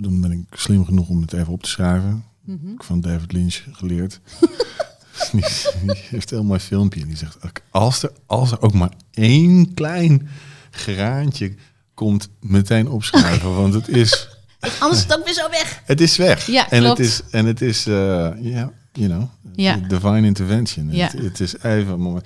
[0.00, 2.24] dan ben ik slim genoeg om het even op te schrijven.
[2.40, 2.72] Mhm.
[2.72, 4.20] Ik van David Lynch geleerd.
[5.32, 5.40] die,
[5.86, 7.00] die heeft een heel mooi filmpje.
[7.00, 7.36] En die zegt,
[7.70, 10.28] als er, als er ook maar één klein
[10.70, 11.54] graantje
[11.94, 13.54] komt, meteen opschrijven.
[13.54, 14.28] Want het is,
[14.80, 15.82] anders is het ook weer zo weg.
[15.84, 16.46] het is weg.
[16.46, 16.98] Ja, en klopt.
[16.98, 17.94] het is, en het is, eh,
[18.40, 19.22] ja, you know,
[19.54, 19.76] Ja.
[19.76, 20.92] divine intervention.
[20.92, 21.04] Ja.
[21.06, 22.22] Het, het is even mooi.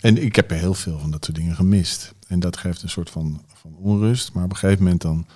[0.00, 2.12] En ik heb er heel veel van dat soort dingen gemist.
[2.28, 4.32] En dat geeft een soort van, van onrust.
[4.32, 5.26] Maar op een gegeven moment dan,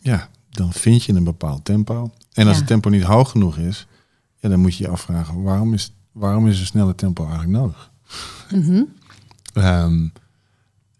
[0.00, 2.10] ja, dan vind je een bepaald tempo.
[2.32, 2.58] En als Ja.
[2.58, 3.86] het tempo niet hoog genoeg is,
[4.38, 7.90] ja, dan moet je je afvragen, waarom is, waarom is een snelle tempo eigenlijk nodig?
[8.50, 8.82] Mhm.
[9.54, 10.08] Ehm,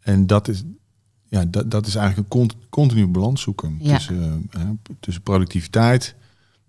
[0.01, 0.63] en dat is,
[1.25, 3.97] ja, dat, dat is eigenlijk een cont- continu balans zoeken Ja.
[3.97, 4.69] tussen, eh,
[5.01, 6.15] tussen productiviteit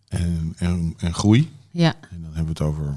[0.08, 1.52] en, en, en groei.
[1.72, 2.96] Ja, En dan hebben we het over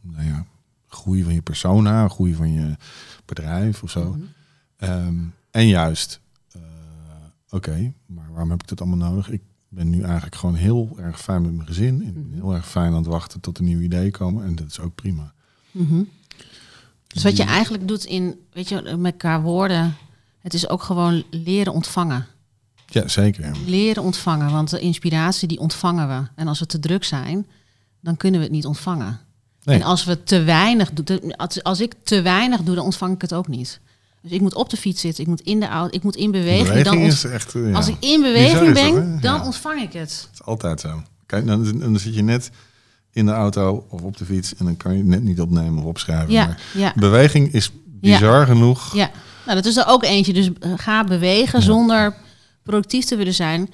[0.00, 0.46] nou ja,
[0.86, 2.76] groei van je persona, groei van je
[3.24, 4.10] bedrijf of zo.
[4.10, 4.20] Mhm.
[4.76, 5.16] Ehm,
[5.50, 6.20] en juist,
[6.52, 6.60] eh,
[7.50, 9.30] oké, maar waarom heb ik dat allemaal nodig?
[9.30, 9.42] Ik
[9.74, 12.02] ben nu eigenlijk gewoon heel erg fijn met mijn gezin.
[12.02, 12.34] En ik ben Mhm.
[12.34, 14.44] heel erg fijn aan het wachten tot er nieuwe ideeën komen.
[14.44, 15.32] En dat is ook prima.
[15.70, 16.02] Mhm.
[17.06, 19.94] Dus wat je eigenlijk doet in, weet je, met elkaar woorden,
[20.40, 22.26] het is ook gewoon leren ontvangen.
[22.86, 23.56] Ja, zeker.
[23.66, 26.28] Leren ontvangen, want de inspiratie die ontvangen we.
[26.34, 27.46] En als we te druk zijn,
[28.00, 29.20] dan kunnen we het niet ontvangen.
[29.62, 29.76] Nee.
[29.76, 33.20] En als we te weinig doen, als, als ik te weinig doe, dan ontvang ik
[33.20, 33.80] het ook niet.
[34.24, 36.30] Dus ik moet op de fiets zitten, ik moet in de auto, ik moet in
[36.30, 36.68] beweging.
[36.68, 37.54] Beweging dan is echt...
[37.54, 39.44] eh, ja, Als ik in beweging dat, ben, dan Ja.
[39.44, 40.10] ontvang ik het.
[40.10, 41.02] Het is altijd zo.
[41.26, 42.50] Kijk, dan, dan zit je net
[43.12, 45.78] in de auto of op de fiets en dan kan je het net niet opnemen
[45.78, 46.32] of opschrijven.
[46.32, 48.94] Ja, Maar ja, beweging is bizar genoeg.
[48.94, 49.10] ja.
[49.44, 50.32] Nou, dat is er ook eentje.
[50.32, 52.14] Dus eh, ga bewegen zonder
[52.62, 53.70] productief te willen zijn.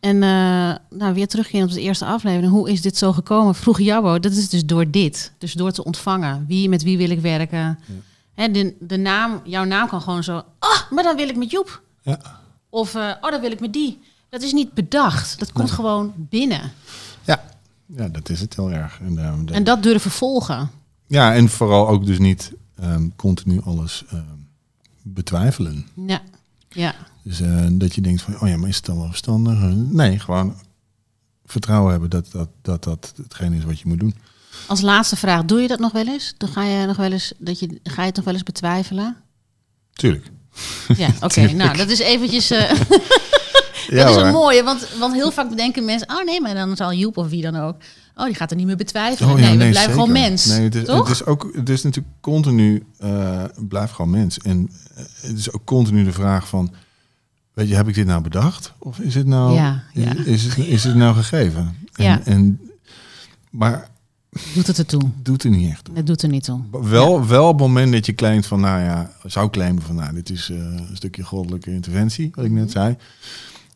[0.00, 2.52] En eh, nou, weer teruggaan op de eerste aflevering.
[2.52, 3.54] Hoe is dit zo gekomen?
[3.54, 5.32] Vroeg Jabbo, dat is dus door dit.
[5.38, 6.44] Dus door te ontvangen.
[6.48, 7.78] Wie, met wie wil ik werken?
[8.34, 10.36] Hè, de, de naam, jouw naam kan gewoon zo...
[10.60, 11.82] Oh, maar dan wil ik met Joep.
[12.02, 12.20] Ja.
[12.68, 14.00] Of, eh, oh, dan wil ik met die.
[14.28, 15.38] Dat is niet bedacht.
[15.38, 16.72] Dat komt gewoon binnen.
[17.24, 17.44] Ja.
[17.86, 18.98] ja, dat is het heel erg.
[19.00, 20.70] En, ehm, dat- En dat durven volgen.
[21.06, 24.22] ja, en vooral ook dus niet ehm, continu alles ehm,
[25.02, 25.86] betwijfelen.
[26.06, 26.20] Ja,
[26.68, 26.94] ja.
[27.22, 29.58] Dus eh, dat je denkt van, oh ja, maar is het dan wel verstandig?
[29.74, 30.54] Nee, gewoon
[31.44, 34.14] vertrouwen hebben dat dat, dat dat hetgeen is wat je moet doen.
[34.66, 36.34] Als laatste vraag, doe je dat nog wel eens?
[36.36, 39.16] Dan ga je nog wel eens, dat je, ga je het nog wel eens betwijfelen?
[39.92, 40.30] Tuurlijk.
[40.96, 41.52] Ja, oké.
[41.52, 42.50] nou, dat is eventjes...
[42.50, 42.70] eh,
[43.88, 46.08] Ja, dat is een mooie, want, want heel vaak bedenken mensen...
[46.10, 47.76] oh nee, maar dan zal Joep of wie dan ook...
[48.16, 49.32] oh, die gaat er niet meer betwijfelen.
[49.32, 50.06] Oh ja, nee, we nee, blijven zeker.
[50.06, 50.44] gewoon mens.
[50.46, 51.08] Nee, het is, toch?
[51.08, 54.38] Het is ook, het is natuurlijk continu, eh blijf gewoon mens.
[54.38, 56.72] En eh, het is ook continu de vraag van,
[57.52, 58.72] weet je, heb ik dit nou bedacht?
[58.78, 60.12] Of is het nou, Ja, ja.
[60.14, 61.76] Is, is, het, is het nou gegeven?
[61.92, 62.20] En, Ja.
[62.24, 62.60] en,
[63.50, 63.88] maar
[64.54, 65.10] Doet het ertoe?
[65.22, 65.96] doet er niet echt toe.
[65.96, 66.60] Het doet er niet toe.
[66.70, 70.14] Wel, wel op het moment dat je claimt van, nou ja, zou claimen van, nou,
[70.14, 72.96] dit is eh, een stukje goddelijke interventie, wat ik net zei.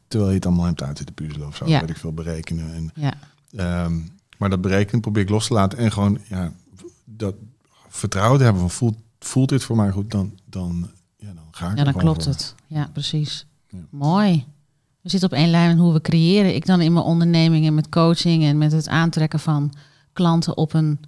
[0.09, 1.73] Terwijl je het allemaal hebt uit te puzzelen of zo, Mhm.
[1.73, 1.81] Ja.
[1.81, 2.75] weet ik veel, berekenen.
[2.75, 3.15] En, Ja,
[3.57, 3.99] Ehm,
[4.39, 6.53] maar dat berekenen probeer ik los te laten en gewoon ja,
[7.05, 7.35] dat
[7.89, 11.71] vertrouwen te hebben van voelt, voelt dit voor mij goed, dan, dan, ja, dan ga
[11.71, 12.33] ik ja er dan klopt voor.
[12.33, 12.55] het.
[12.67, 13.47] Ja, precies.
[13.69, 13.79] Ja.
[13.91, 14.45] Mooi.
[15.01, 16.55] We zitten op één lijn hoe we creëren.
[16.55, 19.73] Ik dan in mijn onderneming en met coaching en met het aantrekken van
[20.19, 21.01] klanten op een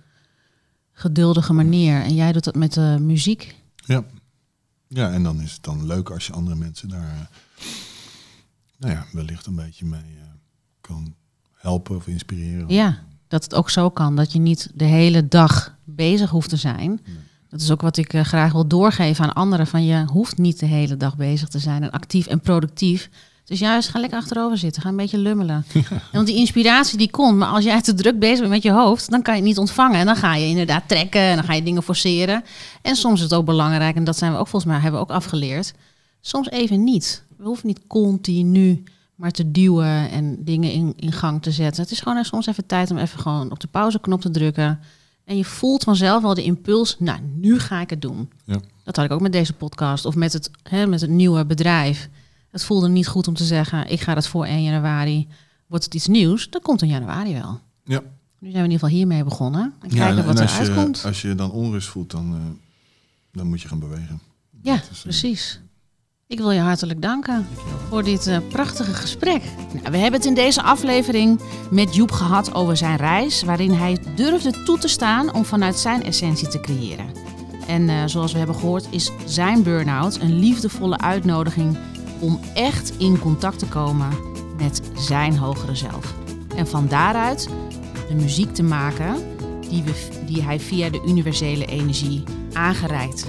[0.93, 2.03] geduldige manier.
[2.03, 3.55] En jij doet dat met de muziek.
[3.77, 4.05] Ja.
[4.89, 7.65] Ja, en dan is het dan leuk als je andere mensen daar eh,
[8.79, 10.29] nou ja, wellicht een beetje mee eh,
[10.81, 11.15] kan
[11.55, 12.69] helpen of inspireren.
[12.69, 12.99] Ja,
[13.29, 14.17] dat het ook zo kan.
[14.17, 17.01] Dat je niet de hele dag bezig hoeft te zijn.
[17.49, 19.67] Dat is ook wat ik eh, graag wil doorgeven aan anderen.
[19.67, 23.11] Van je hoeft niet de hele dag bezig te zijn en actief en productief.
[23.51, 24.83] Dus juist, ga lekker achterover zitten.
[24.83, 25.65] Ga een beetje lummelen.
[25.73, 27.37] En Want die inspiratie die komt.
[27.37, 29.59] Maar als jij te druk bezig bent met je hoofd, dan kan je het niet
[29.59, 29.99] ontvangen.
[29.99, 32.45] En dan ga je inderdaad trekken en dan ga je dingen forceren.
[32.83, 35.07] En soms is het ook belangrijk, en dat zijn we ook volgens mij, hebben we
[35.07, 35.73] ook afgeleerd.
[36.21, 37.25] Soms even niet.
[37.37, 38.83] We hoeven niet continu
[39.15, 41.83] maar te duwen en dingen in, in gang te zetten.
[41.83, 44.81] Het is gewoon soms even tijd om even gewoon op de pauzeknop te drukken.
[45.25, 48.31] En je voelt vanzelf al de impuls, nou, nu ga ik het doen.
[48.45, 48.61] Ja.
[48.85, 52.09] Dat had ik ook met deze podcast of met het, hè, met het nieuwe bedrijf.
[52.51, 55.29] Het voelde niet goed om te zeggen, ik ga dat voor 1 januari.
[55.67, 56.51] Wordt het iets nieuws?
[56.51, 57.61] Dat komt in januari wel.
[57.85, 58.01] Ja.
[58.39, 59.75] Nu zijn we in ieder geval hiermee begonnen.
[59.81, 61.05] En Ja, kijken en, wat en er als, je, uitkomt.
[61.05, 62.41] als je dan onrust voelt, dan, eh,
[63.33, 64.21] dan moet je gaan bewegen.
[64.63, 65.61] Ja, is, eh, precies.
[66.27, 67.47] Ik wil je hartelijk danken
[67.89, 69.43] voor dit eh, prachtige gesprek.
[69.73, 71.41] Nou, we hebben het in deze aflevering
[71.71, 76.03] met Joep gehad over zijn reis, waarin hij durfde toe te staan om vanuit zijn
[76.03, 77.07] essentie te creëren.
[77.67, 81.77] En zoals we hebben gehoord, is zijn burn-out een liefdevolle uitnodiging
[82.21, 84.09] om echt in contact te komen
[84.59, 86.15] met zijn hogere zelf.
[86.57, 87.49] En van daaruit
[88.09, 89.17] de muziek te maken
[89.69, 89.85] die,
[90.27, 93.27] die hij via de universele energie aangereikt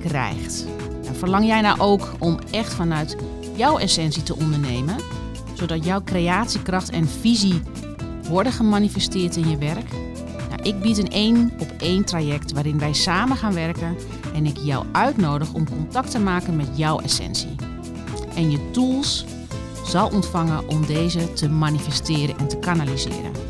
[0.00, 0.66] krijgt.
[1.06, 3.16] En verlang jij nou ook om echt vanuit
[3.56, 4.96] jouw essentie te ondernemen,
[5.52, 7.62] zodat jouw creatiekracht en visie
[8.28, 9.90] worden gemanifesteerd in je werk?
[10.48, 13.96] Nou, ik bied een één op één traject waarin wij samen gaan werken
[14.34, 17.71] en ik jou uitnodig om contact te maken met jouw essentie.
[18.34, 19.24] En je tools
[19.84, 23.42] zal ontvangen om deze te manifesteren en te kanaliseren.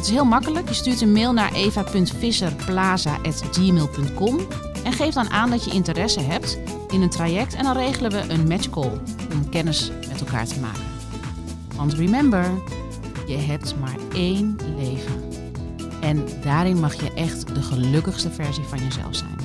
[0.00, 0.68] Het is heel makkelijk.
[0.68, 4.38] Je stuurt een mail naar eva.visserplaza.gmail.com
[4.84, 6.58] en geef dan aan dat je interesse hebt
[6.88, 8.90] in een traject en dan regelen we een matchcall
[9.32, 10.82] om kennis met elkaar te maken.
[11.76, 12.50] Want remember,
[13.26, 15.22] je hebt maar één leven.
[16.00, 19.36] En daarin mag je echt de gelukkigste versie van jezelf zijn.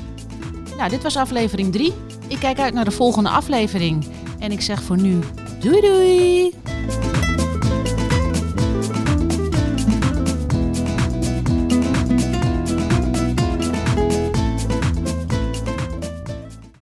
[0.77, 1.93] Nou, dit was aflevering 3.
[2.27, 4.05] Ik kijk uit naar de volgende aflevering.
[4.45, 5.19] En ik zeg voor nu
[5.59, 6.74] doei doei!